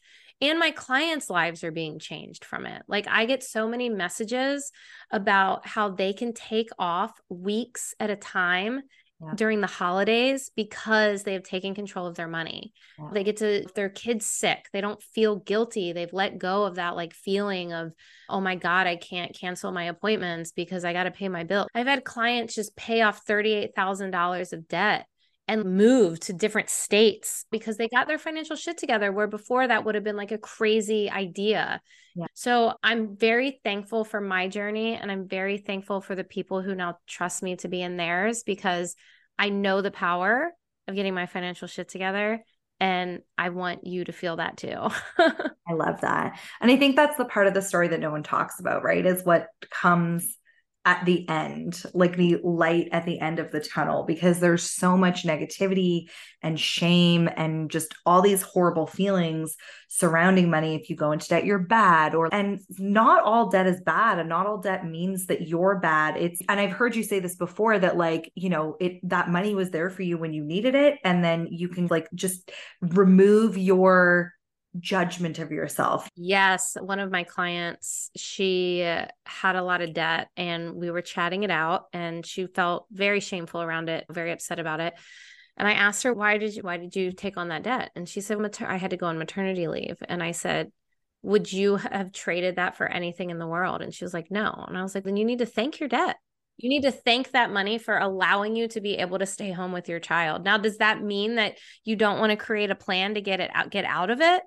And 0.43 0.60
my 0.60 0.71
clients' 0.71 1.29
lives 1.29 1.63
are 1.63 1.71
being 1.71 1.99
changed 1.99 2.43
from 2.43 2.65
it. 2.65 2.84
Like, 2.86 3.08
I 3.08 3.25
get 3.25 3.43
so 3.43 3.65
many 3.65 3.88
messages 3.88 4.73
about 5.10 5.65
how 5.65 5.89
they 5.89 6.12
can 6.12 6.34
take 6.34 6.69
off 6.77 7.13
weeks 7.29 7.95
at 7.97 8.10
a 8.10 8.17
time 8.17 8.82
yeah. 9.21 9.36
during 9.36 9.62
the 9.62 9.67
holidays 9.67 10.51
because 10.53 11.23
they 11.23 11.32
have 11.32 11.43
taken 11.43 11.73
control 11.73 12.08
of 12.08 12.15
their 12.15 12.27
money. 12.27 12.73
Yeah. 12.99 13.10
They 13.13 13.23
get 13.23 13.38
to 13.38 13.65
their 13.73 13.88
kids 13.88 14.25
sick. 14.25 14.67
They 14.73 14.82
don't 14.82 15.01
feel 15.01 15.38
guilty. 15.38 15.93
They've 15.93 16.12
let 16.12 16.39
go 16.39 16.65
of 16.65 16.75
that 16.75 16.97
like 16.97 17.13
feeling 17.13 17.71
of, 17.71 17.93
oh 18.29 18.41
my 18.41 18.56
God, 18.56 18.86
I 18.86 18.97
can't 18.97 19.34
cancel 19.34 19.71
my 19.71 19.86
appointments 19.86 20.51
because 20.51 20.84
I 20.84 20.91
got 20.91 21.06
to 21.06 21.12
pay 21.12 21.29
my 21.29 21.45
bill. 21.45 21.69
I've 21.73 21.88
had 21.88 22.03
clients 22.03 22.53
just 22.53 22.75
pay 22.75 23.01
off 23.01 23.25
$38,000 23.25 24.51
of 24.51 24.67
debt 24.67 25.06
and 25.47 25.65
move 25.65 26.19
to 26.21 26.34
different 26.34 26.69
states 26.69 27.45
because 27.51 27.75
they 27.77 27.89
got 27.89 28.08
their 28.08 28.17
financial 28.17 28.56
shit 28.56 28.77
together 28.77 29.12
where 29.12 29.27
before 29.27 29.67
that 29.67 29.84
would 29.84 29.95
have 29.95 30.03
been 30.03 30.15
like 30.15 30.32
a 30.32 30.38
crazy 30.38 31.10
idea. 31.10 31.82
Yeah. 32.15 32.27
So 32.34 32.73
I'm 32.82 33.17
very 33.17 33.60
thankful 33.63 34.06
for 34.06 34.21
my 34.21 34.47
journey 34.47 34.95
and 34.95 35.12
I'm 35.12 35.27
very 35.27 35.58
thankful 35.58 35.99
for 35.99 36.15
the 36.15 36.23
people 36.23 36.62
who 36.62 36.75
now 36.75 36.97
trust 37.08 37.43
me 37.43 37.58
to 37.58 37.67
be 37.67 37.82
in 37.82 37.97
theirs 37.97 38.43
because 38.43 38.95
I 39.38 39.49
know 39.49 39.82
the 39.82 39.91
power 39.91 40.51
of 40.88 40.95
getting 40.95 41.13
my 41.13 41.25
financial 41.25 41.67
shit 41.67 41.89
together 41.89 42.43
and 42.79 43.21
I 43.38 43.49
want 43.49 43.86
you 43.86 44.06
to 44.06 44.12
feel 44.12 44.38
that 44.38 44.58
too. 44.58 44.77
I 45.17 45.73
love 45.73 46.01
that. 46.01 46.39
And 46.62 46.71
I 46.71 46.77
think 46.77 46.95
that's 46.95 47.17
the 47.17 47.25
part 47.25 47.47
of 47.47 47.53
the 47.53 47.62
story 47.62 47.89
that 47.89 47.99
no 47.99 48.12
one 48.12 48.23
talks 48.23 48.60
about, 48.60 48.84
right? 48.84 49.06
Is 49.06 49.23
what 49.23 49.47
comes 49.69 50.38
at 50.85 51.05
the 51.05 51.27
end, 51.29 51.81
like 51.93 52.17
the 52.17 52.37
light 52.43 52.89
at 52.91 53.05
the 53.05 53.19
end 53.19 53.39
of 53.39 53.51
the 53.51 53.61
tunnel, 53.61 54.03
because 54.03 54.39
there's 54.39 54.69
so 54.69 54.97
much 54.97 55.23
negativity 55.23 56.09
and 56.41 56.59
shame 56.59 57.29
and 57.37 57.71
just 57.71 57.95
all 58.05 58.21
these 58.21 58.41
horrible 58.41 58.85
feelings 58.85 59.55
surrounding 59.87 60.49
money. 60.49 60.75
If 60.75 60.89
you 60.89 60.97
go 60.97 61.13
into 61.13 61.27
debt, 61.27 61.45
you're 61.45 61.59
bad, 61.59 62.15
or 62.15 62.33
and 62.33 62.59
not 62.77 63.23
all 63.23 63.49
debt 63.49 63.65
is 63.65 63.79
bad, 63.81 64.19
and 64.19 64.27
not 64.27 64.45
all 64.45 64.57
debt 64.57 64.85
means 64.85 65.27
that 65.27 65.47
you're 65.47 65.79
bad. 65.79 66.17
It's 66.17 66.41
and 66.49 66.59
I've 66.59 66.73
heard 66.73 66.95
you 66.95 67.03
say 67.03 67.19
this 67.19 67.35
before 67.35 67.79
that 67.79 67.95
like 67.95 68.31
you 68.35 68.49
know 68.49 68.75
it 68.81 68.99
that 69.09 69.29
money 69.29 69.55
was 69.55 69.69
there 69.69 69.89
for 69.89 70.01
you 70.01 70.17
when 70.17 70.33
you 70.33 70.43
needed 70.43 70.75
it, 70.75 70.99
and 71.05 71.23
then 71.23 71.47
you 71.49 71.69
can 71.69 71.87
like 71.87 72.09
just 72.13 72.51
remove 72.81 73.57
your 73.57 74.33
judgment 74.79 75.39
of 75.39 75.51
yourself. 75.51 76.09
Yes. 76.15 76.75
One 76.79 76.99
of 76.99 77.12
my 77.12 77.23
clients, 77.23 78.09
she 78.15 78.79
had 79.25 79.55
a 79.55 79.63
lot 79.63 79.81
of 79.81 79.93
debt 79.93 80.29
and 80.36 80.73
we 80.73 80.89
were 80.89 81.01
chatting 81.01 81.43
it 81.43 81.51
out 81.51 81.86
and 81.93 82.25
she 82.25 82.47
felt 82.47 82.88
very 82.91 83.19
shameful 83.19 83.62
around 83.62 83.89
it, 83.89 84.05
very 84.09 84.31
upset 84.31 84.59
about 84.59 84.79
it. 84.79 84.93
And 85.55 85.67
I 85.67 85.73
asked 85.73 86.03
her, 86.03 86.13
why 86.13 86.39
did 86.39 86.55
you, 86.55 86.63
why 86.63 86.77
did 86.77 86.95
you 86.95 87.12
take 87.12 87.38
on 87.38 87.49
that 87.49 87.63
debt? 87.63 87.91
And 87.95 88.09
she 88.09 88.21
said, 88.21 88.39
I 88.62 88.77
had 88.77 88.89
to 88.91 88.97
go 88.97 89.05
on 89.05 89.19
maternity 89.19 89.67
leave. 89.67 89.97
And 90.07 90.23
I 90.23 90.31
said, 90.31 90.71
would 91.21 91.53
you 91.53 91.75
have 91.75 92.12
traded 92.12 92.55
that 92.55 92.75
for 92.75 92.88
anything 92.88 93.29
in 93.29 93.38
the 93.38 93.47
world? 93.47 93.81
And 93.81 93.93
she 93.93 94.03
was 94.03 94.13
like, 94.13 94.31
no. 94.31 94.65
And 94.67 94.77
I 94.77 94.81
was 94.81 94.95
like, 94.95 95.03
then 95.03 95.15
you 95.15 95.25
need 95.25 95.39
to 95.39 95.45
thank 95.45 95.79
your 95.79 95.89
debt. 95.89 96.17
You 96.57 96.69
need 96.69 96.81
to 96.81 96.91
thank 96.91 97.31
that 97.31 97.51
money 97.51 97.77
for 97.77 97.97
allowing 97.97 98.55
you 98.55 98.67
to 98.69 98.81
be 98.81 98.95
able 98.95 99.19
to 99.19 99.25
stay 99.25 99.51
home 99.51 99.71
with 99.71 99.89
your 99.89 99.99
child. 99.99 100.43
Now, 100.43 100.57
does 100.57 100.77
that 100.77 101.01
mean 101.01 101.36
that 101.36 101.57
you 101.83 101.95
don't 101.95 102.19
want 102.19 102.31
to 102.31 102.36
create 102.36 102.69
a 102.71 102.75
plan 102.75 103.15
to 103.15 103.21
get 103.21 103.39
it 103.39 103.51
out, 103.53 103.69
get 103.69 103.86
out 103.86 104.09
of 104.09 104.21
it? 104.21 104.43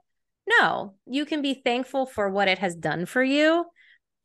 No, 0.46 0.94
you 1.06 1.26
can 1.26 1.42
be 1.42 1.54
thankful 1.54 2.06
for 2.06 2.30
what 2.30 2.48
it 2.48 2.58
has 2.58 2.74
done 2.74 3.06
for 3.06 3.22
you 3.22 3.64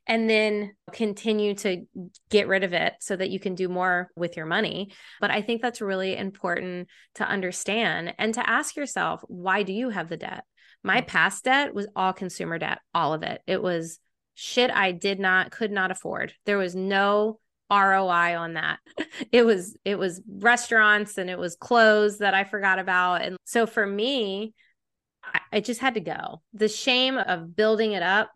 and 0.07 0.29
then 0.29 0.73
continue 0.91 1.53
to 1.55 1.85
get 2.29 2.47
rid 2.47 2.63
of 2.63 2.73
it 2.73 2.93
so 2.99 3.15
that 3.15 3.29
you 3.29 3.39
can 3.39 3.55
do 3.55 3.69
more 3.69 4.09
with 4.15 4.35
your 4.35 4.45
money. 4.45 4.91
But 5.19 5.31
I 5.31 5.41
think 5.41 5.61
that's 5.61 5.81
really 5.81 6.17
important 6.17 6.87
to 7.15 7.27
understand 7.27 8.13
and 8.17 8.33
to 8.33 8.49
ask 8.49 8.75
yourself, 8.75 9.21
why 9.27 9.63
do 9.63 9.73
you 9.73 9.89
have 9.89 10.09
the 10.09 10.17
debt? 10.17 10.43
My 10.83 11.01
mm. 11.01 11.07
past 11.07 11.43
debt 11.43 11.73
was 11.73 11.87
all 11.95 12.13
consumer 12.13 12.57
debt, 12.57 12.79
all 12.93 13.13
of 13.13 13.23
it. 13.23 13.41
It 13.45 13.61
was 13.61 13.99
shit 14.33 14.71
I 14.71 14.91
did 14.91 15.19
not, 15.19 15.51
could 15.51 15.71
not 15.71 15.91
afford. 15.91 16.33
There 16.45 16.57
was 16.57 16.75
no 16.75 17.39
ROI 17.71 18.37
on 18.37 18.53
that. 18.53 18.79
It 19.31 19.45
was 19.45 19.77
it 19.85 19.97
was 19.97 20.21
restaurants 20.27 21.17
and 21.17 21.29
it 21.29 21.37
was 21.37 21.55
clothes 21.55 22.17
that 22.17 22.33
I 22.33 22.43
forgot 22.43 22.79
about. 22.79 23.21
And 23.21 23.37
so 23.45 23.65
for 23.65 23.85
me, 23.85 24.53
I, 25.51 25.59
just 25.59 25.79
had 25.79 25.95
to 25.95 25.99
go. 25.99 26.41
The 26.53 26.67
shame 26.67 27.17
of 27.17 27.55
building 27.55 27.93
it 27.93 28.03
up, 28.03 28.31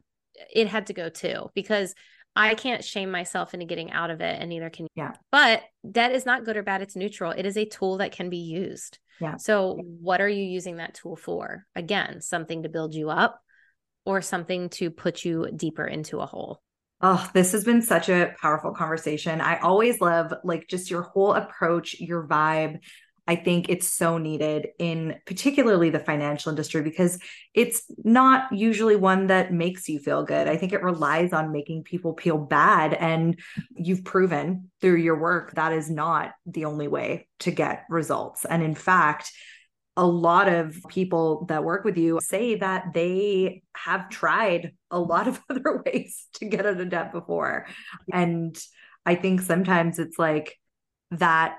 it 0.53 0.67
had 0.67 0.87
to 0.87 0.93
go 0.93 1.09
too, 1.09 1.49
because 1.53 1.93
I 2.35 2.55
can't 2.55 2.83
shame 2.83 3.11
myself 3.11 3.53
into 3.53 3.65
getting 3.65 3.91
out 3.91 4.09
of 4.09 4.21
it, 4.21 4.37
and 4.39 4.49
neither 4.49 4.69
can 4.69 4.85
you. 4.85 4.89
Yeah. 4.95 5.13
But 5.31 5.63
debt 5.89 6.11
is 6.11 6.25
not 6.25 6.43
good 6.43 6.57
or 6.57 6.63
bad, 6.63 6.81
it's 6.81 6.95
neutral. 6.95 7.31
It 7.31 7.45
is 7.45 7.57
a 7.57 7.65
tool 7.65 7.97
that 7.97 8.11
can 8.11 8.29
be 8.29 8.37
used. 8.37 8.99
Yeah. 9.21 9.37
So, 9.37 9.79
what 10.01 10.19
are 10.19 10.27
you 10.27 10.43
using 10.43 10.77
that 10.77 10.93
tool 10.93 11.15
for? 11.15 11.65
Again, 11.75 12.21
something 12.21 12.63
to 12.63 12.69
build 12.69 12.93
you 12.93 13.09
up 13.09 13.39
or 14.05 14.21
something 14.21 14.69
to 14.69 14.91
put 14.91 15.23
you 15.23 15.49
deeper 15.55 15.85
into 15.85 16.19
a 16.19 16.25
hole. 16.25 16.61
Oh, 17.01 17.29
this 17.33 17.51
has 17.51 17.63
been 17.63 17.81
such 17.81 18.09
a 18.09 18.33
powerful 18.41 18.71
conversation. 18.71 19.41
I 19.41 19.59
always 19.59 19.99
love 19.99 20.33
like 20.43 20.67
just 20.67 20.89
your 20.89 21.03
whole 21.03 21.33
approach, 21.33 21.99
your 21.99 22.27
vibe. 22.27 22.79
I 23.27 23.35
think 23.35 23.69
it's 23.69 23.87
so 23.87 24.17
needed 24.17 24.69
in 24.77 25.15
particularly 25.25 25.89
the 25.89 25.99
financial 25.99 26.51
industry 26.51 26.81
because 26.81 27.19
it's 27.53 27.83
not 28.03 28.51
usually 28.51 28.95
one 28.95 29.27
that 29.27 29.51
makes 29.51 29.89
you 29.89 29.99
feel 29.99 30.23
good. 30.23 30.47
I 30.47 30.57
think 30.57 30.73
it 30.73 30.83
relies 30.83 31.33
on 31.33 31.51
making 31.51 31.83
people 31.83 32.15
feel 32.15 32.37
bad. 32.37 32.93
And 32.93 33.39
you've 33.75 34.03
proven 34.03 34.69
through 34.79 34.97
your 34.97 35.19
work 35.19 35.53
that 35.55 35.73
is 35.73 35.89
not 35.89 36.33
the 36.45 36.65
only 36.65 36.87
way 36.87 37.27
to 37.39 37.51
get 37.51 37.85
results. 37.89 38.45
And 38.45 38.61
in 38.61 38.75
fact, 38.75 39.31
a 39.97 40.05
lot 40.05 40.47
of 40.47 40.77
people 40.89 41.45
that 41.45 41.63
work 41.63 41.85
with 41.85 41.97
you 41.97 42.19
say 42.21 42.55
that 42.55 42.93
they 42.93 43.63
have 43.75 44.09
tried 44.09 44.73
a 44.91 44.99
lot 44.99 45.27
of 45.27 45.41
other 45.49 45.81
ways 45.85 46.27
to 46.33 46.45
get 46.45 46.65
out 46.65 46.79
of 46.79 46.89
debt 46.89 47.11
before. 47.11 47.65
And 48.11 48.57
I 49.05 49.15
think 49.15 49.41
sometimes 49.41 49.99
it's 49.99 50.19
like 50.19 50.57
that 51.11 51.57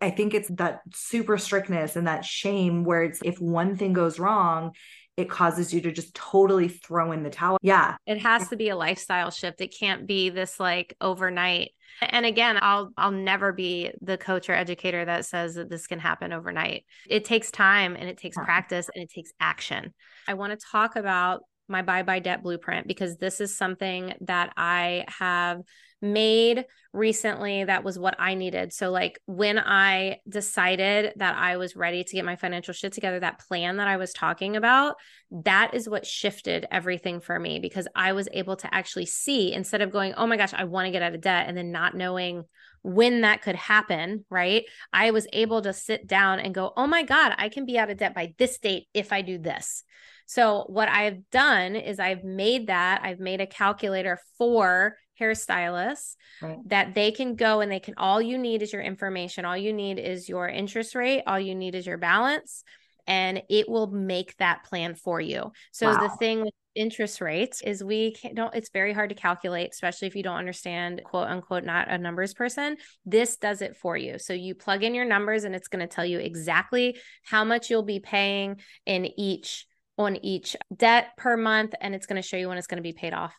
I 0.00 0.10
think 0.10 0.34
it's 0.34 0.48
that 0.48 0.80
super 0.94 1.38
strictness 1.38 1.96
and 1.96 2.06
that 2.06 2.24
shame 2.24 2.84
where 2.84 3.02
it's 3.02 3.20
if 3.24 3.40
one 3.40 3.76
thing 3.76 3.92
goes 3.92 4.18
wrong, 4.18 4.72
it 5.16 5.28
causes 5.28 5.74
you 5.74 5.80
to 5.80 5.90
just 5.90 6.14
totally 6.14 6.68
throw 6.68 7.10
in 7.10 7.24
the 7.24 7.30
towel. 7.30 7.58
Yeah. 7.60 7.96
It 8.06 8.18
has 8.18 8.48
to 8.50 8.56
be 8.56 8.68
a 8.68 8.76
lifestyle 8.76 9.32
shift. 9.32 9.60
It 9.60 9.74
can't 9.76 10.06
be 10.06 10.30
this 10.30 10.60
like 10.60 10.94
overnight. 11.00 11.72
And 12.00 12.24
again, 12.24 12.56
I'll 12.62 12.92
I'll 12.96 13.10
never 13.10 13.52
be 13.52 13.90
the 14.00 14.16
coach 14.16 14.48
or 14.48 14.52
educator 14.52 15.04
that 15.04 15.26
says 15.26 15.56
that 15.56 15.68
this 15.68 15.88
can 15.88 15.98
happen 15.98 16.32
overnight. 16.32 16.84
It 17.08 17.24
takes 17.24 17.50
time 17.50 17.96
and 17.96 18.08
it 18.08 18.18
takes 18.18 18.36
practice 18.36 18.88
and 18.94 19.02
it 19.02 19.10
takes 19.10 19.32
action. 19.40 19.92
I 20.28 20.34
want 20.34 20.58
to 20.58 20.66
talk 20.70 20.94
about 20.94 21.42
my 21.68 21.82
bye 21.82 22.02
bye 22.02 22.18
debt 22.18 22.42
blueprint 22.42 22.86
because 22.86 23.16
this 23.16 23.40
is 23.40 23.56
something 23.56 24.14
that 24.22 24.52
I 24.56 25.04
have 25.08 25.62
made 26.00 26.64
recently 26.92 27.64
that 27.64 27.84
was 27.84 27.98
what 27.98 28.16
I 28.18 28.34
needed. 28.34 28.72
So, 28.72 28.90
like 28.90 29.20
when 29.26 29.58
I 29.58 30.18
decided 30.28 31.12
that 31.16 31.36
I 31.36 31.56
was 31.56 31.76
ready 31.76 32.04
to 32.04 32.12
get 32.12 32.24
my 32.24 32.36
financial 32.36 32.74
shit 32.74 32.92
together, 32.92 33.20
that 33.20 33.40
plan 33.40 33.76
that 33.76 33.88
I 33.88 33.96
was 33.96 34.12
talking 34.12 34.56
about, 34.56 34.96
that 35.30 35.74
is 35.74 35.88
what 35.88 36.06
shifted 36.06 36.66
everything 36.70 37.20
for 37.20 37.38
me 37.38 37.58
because 37.58 37.88
I 37.94 38.12
was 38.12 38.28
able 38.32 38.56
to 38.56 38.74
actually 38.74 39.06
see 39.06 39.52
instead 39.52 39.82
of 39.82 39.92
going, 39.92 40.14
oh 40.14 40.26
my 40.26 40.36
gosh, 40.36 40.54
I 40.54 40.64
want 40.64 40.86
to 40.86 40.92
get 40.92 41.02
out 41.02 41.14
of 41.14 41.20
debt 41.20 41.46
and 41.48 41.56
then 41.56 41.72
not 41.72 41.94
knowing 41.94 42.44
when 42.82 43.22
that 43.22 43.42
could 43.42 43.56
happen, 43.56 44.24
right? 44.30 44.64
I 44.92 45.10
was 45.10 45.26
able 45.32 45.62
to 45.62 45.72
sit 45.72 46.06
down 46.06 46.38
and 46.40 46.54
go, 46.54 46.72
oh 46.76 46.86
my 46.86 47.02
God, 47.02 47.34
I 47.36 47.48
can 47.48 47.66
be 47.66 47.78
out 47.78 47.90
of 47.90 47.98
debt 47.98 48.14
by 48.14 48.34
this 48.38 48.58
date 48.58 48.86
if 48.94 49.12
I 49.12 49.22
do 49.22 49.38
this. 49.38 49.84
So, 50.28 50.64
what 50.68 50.90
I've 50.90 51.28
done 51.30 51.74
is 51.74 51.98
I've 51.98 52.22
made 52.22 52.66
that, 52.66 53.00
I've 53.02 53.18
made 53.18 53.40
a 53.40 53.46
calculator 53.46 54.20
for 54.36 54.96
hairstylists 55.18 56.16
right. 56.42 56.58
that 56.66 56.94
they 56.94 57.10
can 57.10 57.34
go 57.34 57.60
and 57.60 57.72
they 57.72 57.80
can 57.80 57.94
all 57.96 58.20
you 58.20 58.36
need 58.36 58.62
is 58.62 58.72
your 58.72 58.82
information. 58.82 59.46
All 59.46 59.56
you 59.56 59.72
need 59.72 59.98
is 59.98 60.28
your 60.28 60.46
interest 60.46 60.94
rate. 60.94 61.22
All 61.26 61.40
you 61.40 61.54
need 61.54 61.74
is 61.74 61.86
your 61.86 61.96
balance 61.96 62.62
and 63.06 63.42
it 63.48 63.70
will 63.70 63.86
make 63.86 64.36
that 64.36 64.64
plan 64.64 64.94
for 64.94 65.18
you. 65.18 65.50
So 65.72 65.86
wow. 65.86 65.98
the 65.98 66.10
thing 66.18 66.42
with 66.42 66.52
interest 66.74 67.22
rates 67.22 67.62
is 67.62 67.82
we 67.82 68.14
don't 68.34 68.54
it's 68.54 68.70
very 68.70 68.92
hard 68.92 69.08
to 69.08 69.16
calculate 69.16 69.70
especially 69.72 70.06
if 70.06 70.14
you 70.14 70.22
don't 70.22 70.36
understand 70.36 71.00
quote 71.04 71.26
unquote 71.26 71.64
not 71.64 71.90
a 71.90 71.96
numbers 71.96 72.34
person. 72.34 72.76
This 73.06 73.38
does 73.38 73.62
it 73.62 73.76
for 73.76 73.96
you. 73.96 74.18
So 74.18 74.34
you 74.34 74.54
plug 74.54 74.84
in 74.84 74.94
your 74.94 75.06
numbers 75.06 75.44
and 75.44 75.56
it's 75.56 75.68
going 75.68 75.80
to 75.80 75.92
tell 75.92 76.04
you 76.04 76.18
exactly 76.18 76.98
how 77.24 77.44
much 77.44 77.70
you'll 77.70 77.82
be 77.82 77.98
paying 77.98 78.60
in 78.84 79.06
each 79.18 79.66
on 79.98 80.16
each 80.24 80.56
debt 80.74 81.08
per 81.16 81.36
month 81.36 81.74
and 81.80 81.94
it's 81.94 82.06
going 82.06 82.20
to 82.20 82.26
show 82.26 82.36
you 82.36 82.48
when 82.48 82.58
it's 82.58 82.66
going 82.66 82.76
to 82.76 82.82
be 82.82 82.92
paid 82.92 83.12
off 83.12 83.34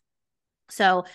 so 0.69 1.06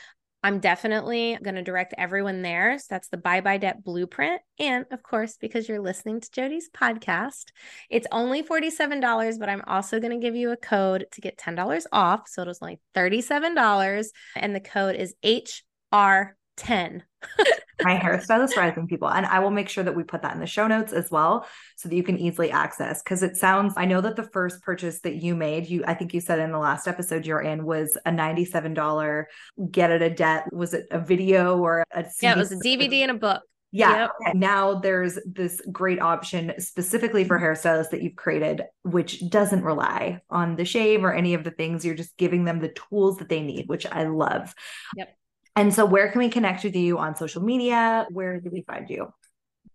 I'm 0.45 0.61
definitely 0.61 1.39
going 1.43 1.55
to 1.55 1.63
direct 1.63 1.95
everyone 1.97 2.43
there. 2.43 2.79
So 2.79 2.85
that's 2.91 3.09
the 3.09 3.17
Bye 3.17 3.41
Bye 3.41 3.57
Debt 3.57 3.83
Blueprint. 3.83 4.43
And 4.59 4.85
of 4.91 5.03
course, 5.03 5.39
because 5.41 5.67
you're 5.67 5.81
listening 5.81 6.21
to 6.21 6.31
Jodie's 6.31 6.69
podcast, 6.69 7.45
it's 7.89 8.07
only 8.13 8.43
$47, 8.43 9.39
but 9.39 9.49
I'm 9.49 9.63
also 9.67 10.01
going 10.01 10.13
to 10.13 10.23
give 10.23 10.37
you 10.37 10.51
a 10.51 10.57
code 10.59 11.07
to 11.13 11.23
get 11.23 11.39
$10 11.39 11.87
off. 11.93 12.29
So 12.29 12.43
it 12.43 12.49
was 12.49 12.59
only 12.61 12.79
$37. 12.95 14.07
And 14.37 14.55
the 14.55 14.61
code 14.61 14.97
is 14.97 15.15
HR10. 15.25 15.65
my 17.83 17.97
hairstylist 17.97 18.57
rising 18.57 18.87
people 18.87 19.09
and 19.09 19.27
i 19.27 19.39
will 19.39 19.51
make 19.51 19.69
sure 19.69 19.85
that 19.85 19.95
we 19.95 20.03
put 20.03 20.23
that 20.23 20.35
in 20.35 20.41
the 20.41 20.47
show 20.47 20.67
notes 20.67 20.93
as 20.93 21.11
well 21.11 21.47
so 21.77 21.89
that 21.89 21.95
you 21.95 22.03
can 22.03 22.19
easily 22.19 22.51
access 22.51 23.03
because 23.03 23.23
it 23.23 23.37
sounds 23.37 23.75
i 23.77 23.85
know 23.85 24.01
that 24.01 24.17
the 24.17 24.23
first 24.23 24.63
purchase 24.63 25.01
that 25.01 25.17
you 25.17 25.35
made 25.35 25.69
you 25.69 25.83
i 25.87 25.95
think 25.95 26.15
you 26.15 26.21
said 26.21 26.39
in 26.39 26.53
the 26.53 26.59
last 26.59 26.87
episode 26.87 27.27
you're 27.27 27.41
in 27.41 27.65
was 27.65 27.99
a 28.07 28.11
$97 28.11 29.25
get 29.71 29.91
it 29.91 30.03
a 30.03 30.11
debt 30.11 30.53
was 30.53 30.75
it 30.75 30.87
a 30.91 30.99
video 30.99 31.59
or 31.59 31.85
a 31.93 32.05
CD? 32.05 32.15
yeah 32.23 32.35
it 32.35 32.39
was 32.39 32.53
a 32.53 32.57
dvd 32.57 33.01
and 33.01 33.11
a 33.11 33.15
book 33.15 33.43
yeah. 33.77 34.07
Yep. 34.25 34.37
Now 34.37 34.75
there's 34.75 35.19
this 35.27 35.61
great 35.73 36.01
option 36.01 36.53
specifically 36.59 37.25
for 37.25 37.41
hairstylists 37.41 37.91
that 37.91 38.03
you've 38.03 38.15
created, 38.15 38.63
which 38.83 39.29
doesn't 39.29 39.65
rely 39.65 40.21
on 40.31 40.55
the 40.55 40.65
shave 40.65 41.03
or 41.03 41.13
any 41.13 41.35
of 41.35 41.43
the 41.43 41.51
things. 41.51 41.85
You're 41.85 41.97
just 41.97 42.17
giving 42.17 42.45
them 42.45 42.61
the 42.61 42.69
tools 42.69 43.17
that 43.17 43.29
they 43.29 43.43
need, 43.43 43.69
which 43.69 43.85
I 43.85 44.05
love. 44.05 44.55
Yep. 44.97 45.17
And 45.57 45.73
so, 45.73 45.85
where 45.85 46.11
can 46.11 46.19
we 46.19 46.29
connect 46.29 46.65
with 46.65 46.75
you 46.75 46.99
on 46.99 47.15
social 47.17 47.43
media? 47.43 48.07
Where 48.11 48.41
do 48.41 48.51
we 48.51 48.63
find 48.63 48.89
you? 48.91 49.13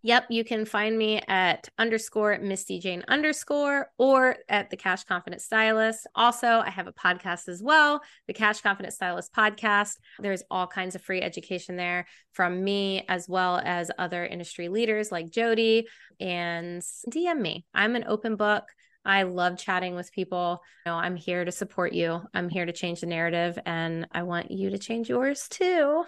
Yep, 0.02 0.28
you 0.30 0.46
can 0.46 0.64
find 0.64 0.98
me 0.98 1.22
at 1.28 1.68
underscore 1.78 2.38
Misty 2.40 2.80
Jane 2.80 3.04
underscore 3.10 3.90
or 3.98 4.38
at 4.48 4.70
the 4.70 4.78
Cash 4.78 5.04
Confident 5.04 5.42
Stylist. 5.42 6.08
Also, 6.16 6.48
I 6.48 6.70
have 6.70 6.88
a 6.88 6.94
podcast 6.94 7.50
as 7.50 7.62
well, 7.62 8.02
the 8.26 8.34
Cash 8.34 8.62
Confident 8.62 8.94
Stylist 8.94 9.34
podcast. 9.34 9.98
There's 10.20 10.44
all 10.50 10.68
kinds 10.68 10.96
of 10.96 11.02
free 11.02 11.22
education 11.22 11.76
there 11.76 12.08
from 12.32 12.64
me 12.64 13.04
as 13.10 13.28
well 13.28 13.60
as 13.62 13.92
other 13.98 14.26
industry 14.26 14.70
leaders 14.70 15.12
like 15.12 15.32
Jodie. 15.32 15.84
And 16.22 16.82
DM 17.12 17.42
me. 17.42 17.66
I'm 17.74 17.98
an 17.98 18.06
open 18.08 18.38
book. 18.38 18.64
I 19.06 19.24
love 19.24 19.58
chatting 19.58 19.96
with 19.96 20.12
people. 20.12 20.62
You 20.86 20.92
know, 20.92 20.98
I'm 20.98 21.16
here 21.16 21.46
to 21.46 21.52
support 21.52 21.94
you. 21.94 22.22
I'm 22.34 22.50
here 22.50 22.66
to 22.66 22.74
change 22.74 23.02
the 23.02 23.08
narrative 23.08 23.58
and 23.66 24.08
I 24.12 24.24
want 24.24 24.52
you 24.52 24.70
to 24.70 24.78
change 24.78 25.10
yours 25.10 25.48
too. 25.50 26.04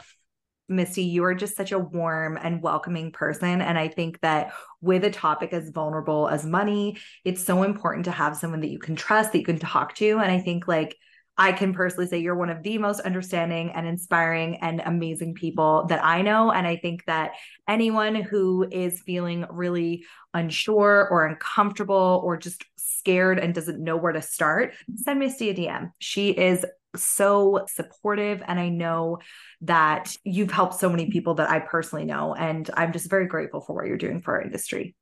Misty, 0.70 1.04
you 1.04 1.24
are 1.26 1.36
just 1.36 1.58
such 1.58 1.72
a 1.72 1.80
warm 1.80 2.38
and 2.42 2.62
welcoming 2.62 3.12
person. 3.12 3.62
And 3.62 3.78
I 3.78 3.90
think 3.90 4.20
that 4.22 4.54
with 4.80 5.04
a 5.04 5.10
topic 5.10 5.52
as 5.52 5.70
vulnerable 5.70 6.30
as 6.30 6.46
money, 6.46 6.98
it's 7.26 7.44
so 7.44 7.64
important 7.64 8.06
to 8.06 8.12
have 8.12 8.38
someone 8.38 8.62
that 8.62 8.72
you 8.72 8.80
can 8.80 8.96
trust, 8.96 9.34
that 9.34 9.40
you 9.40 9.46
can 9.46 9.60
talk 9.60 9.96
to. 9.96 10.20
And 10.20 10.32
I 10.32 10.40
think, 10.40 10.68
like, 10.68 10.96
I 11.38 11.54
can 11.54 11.74
personally 11.74 12.08
say 12.08 12.20
you're 12.20 12.36
one 12.36 12.50
of 12.50 12.62
the 12.62 12.78
most 12.78 13.00
understanding 13.00 13.72
and 13.72 13.88
inspiring 13.88 14.58
and 14.58 14.82
amazing 14.86 15.34
people 15.34 15.86
that 15.88 16.04
I 16.04 16.22
know. 16.22 16.52
And 16.52 16.68
I 16.68 16.76
think 16.76 17.06
that 17.06 17.32
anyone 17.68 18.16
who 18.16 18.68
is 18.70 19.02
feeling 19.02 19.46
really 19.50 20.06
unsure 20.34 21.08
or 21.10 21.26
uncomfortable 21.26 22.22
or 22.24 22.38
just 22.38 22.64
scared 23.02 23.40
and 23.40 23.54
doesn't 23.54 23.84
know 23.84 23.98
where 23.98 24.14
to 24.14 24.22
start, 24.22 24.74
send 24.96 25.20
Misty 25.20 25.50
a 25.50 25.54
DM. 25.56 25.92
She 26.00 26.30
is 26.30 26.64
so 26.96 27.66
supportive. 27.68 28.44
And 28.46 28.60
I 28.60 28.70
know 28.70 29.20
that 29.62 30.16
you've 30.24 30.52
helped 30.52 30.76
so 30.76 30.90
many 30.90 31.10
people 31.10 31.36
that 31.36 31.50
I 31.50 31.60
personally 31.60 32.06
know. 32.06 32.36
And 32.36 32.70
I'm 32.74 32.94
just 32.94 33.10
very 33.10 33.28
grateful 33.28 33.62
for 33.62 33.74
what 33.74 33.88
you're 33.88 33.98
doing 33.98 34.22
for 34.22 34.36
our 34.36 34.42
industry. 34.42 34.96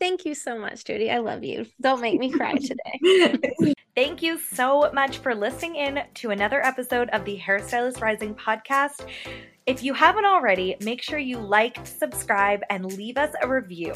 Thank 0.00 0.24
you 0.24 0.34
so 0.34 0.58
much, 0.58 0.84
Judy. 0.84 1.10
I 1.10 1.18
love 1.18 1.44
you. 1.44 1.66
Don't 1.80 2.00
make 2.00 2.18
me 2.18 2.30
cry 2.30 2.54
today. 2.58 3.74
Thank 3.94 4.22
you 4.22 4.38
so 4.38 4.90
much 4.92 5.18
for 5.18 5.34
listening 5.34 5.76
in 5.76 6.00
to 6.14 6.30
another 6.30 6.64
episode 6.64 7.08
of 7.10 7.24
the 7.24 7.38
Hairstylist 7.38 8.00
Rising 8.00 8.34
podcast. 8.34 9.06
If 9.66 9.82
you 9.82 9.94
haven't 9.94 10.26
already, 10.26 10.76
make 10.82 11.00
sure 11.00 11.18
you 11.18 11.38
like, 11.38 11.86
subscribe, 11.86 12.60
and 12.68 12.84
leave 12.84 13.16
us 13.16 13.34
a 13.40 13.48
review. 13.48 13.94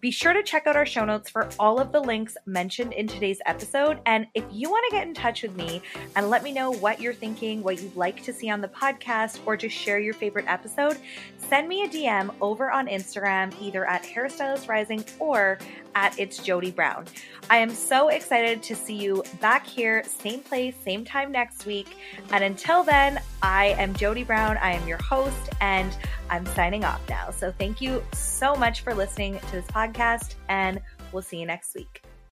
Be 0.00 0.10
sure 0.10 0.32
to 0.32 0.42
check 0.42 0.66
out 0.66 0.74
our 0.74 0.86
show 0.86 1.04
notes 1.04 1.28
for 1.28 1.50
all 1.58 1.78
of 1.78 1.92
the 1.92 2.00
links 2.00 2.34
mentioned 2.46 2.94
in 2.94 3.08
today's 3.08 3.38
episode. 3.44 4.00
And 4.06 4.26
if 4.32 4.42
you 4.50 4.70
want 4.70 4.86
to 4.88 4.96
get 4.96 5.06
in 5.06 5.12
touch 5.12 5.42
with 5.42 5.54
me 5.54 5.82
and 6.16 6.30
let 6.30 6.42
me 6.42 6.50
know 6.50 6.70
what 6.70 6.98
you're 6.98 7.12
thinking, 7.12 7.62
what 7.62 7.82
you'd 7.82 7.94
like 7.94 8.22
to 8.22 8.32
see 8.32 8.48
on 8.48 8.62
the 8.62 8.68
podcast, 8.68 9.40
or 9.44 9.54
just 9.54 9.76
share 9.76 10.00
your 10.00 10.14
favorite 10.14 10.46
episode, 10.48 10.96
send 11.36 11.68
me 11.68 11.82
a 11.82 11.88
DM 11.88 12.34
over 12.40 12.70
on 12.70 12.86
Instagram, 12.86 13.52
either 13.60 13.84
at 13.84 14.04
Hairstylist 14.04 14.66
Rising 14.66 15.04
or 15.18 15.58
at 15.94 16.18
It's 16.18 16.38
Jodie 16.40 16.74
Brown. 16.74 17.06
I 17.50 17.58
am 17.58 17.70
so 17.70 18.08
excited 18.08 18.62
to 18.64 18.74
see 18.74 18.94
you 18.94 19.24
back 19.40 19.66
here, 19.66 20.04
same 20.04 20.40
place, 20.40 20.74
same 20.84 21.04
time 21.04 21.32
next 21.32 21.66
week. 21.66 21.96
And 22.30 22.44
until 22.44 22.82
then, 22.82 23.20
I 23.42 23.74
am 23.78 23.94
Jodie 23.94 24.26
Brown. 24.26 24.56
I 24.58 24.72
am 24.72 24.86
your 24.86 25.02
host, 25.02 25.50
and 25.60 25.96
I'm 26.30 26.46
signing 26.46 26.84
off 26.84 27.00
now. 27.08 27.30
So 27.30 27.52
thank 27.52 27.80
you 27.80 28.02
so 28.12 28.54
much 28.54 28.82
for 28.82 28.94
listening 28.94 29.38
to 29.38 29.52
this 29.52 29.66
podcast, 29.66 30.34
and 30.48 30.80
we'll 31.12 31.22
see 31.22 31.38
you 31.38 31.46
next 31.46 31.74
week. 31.74 32.02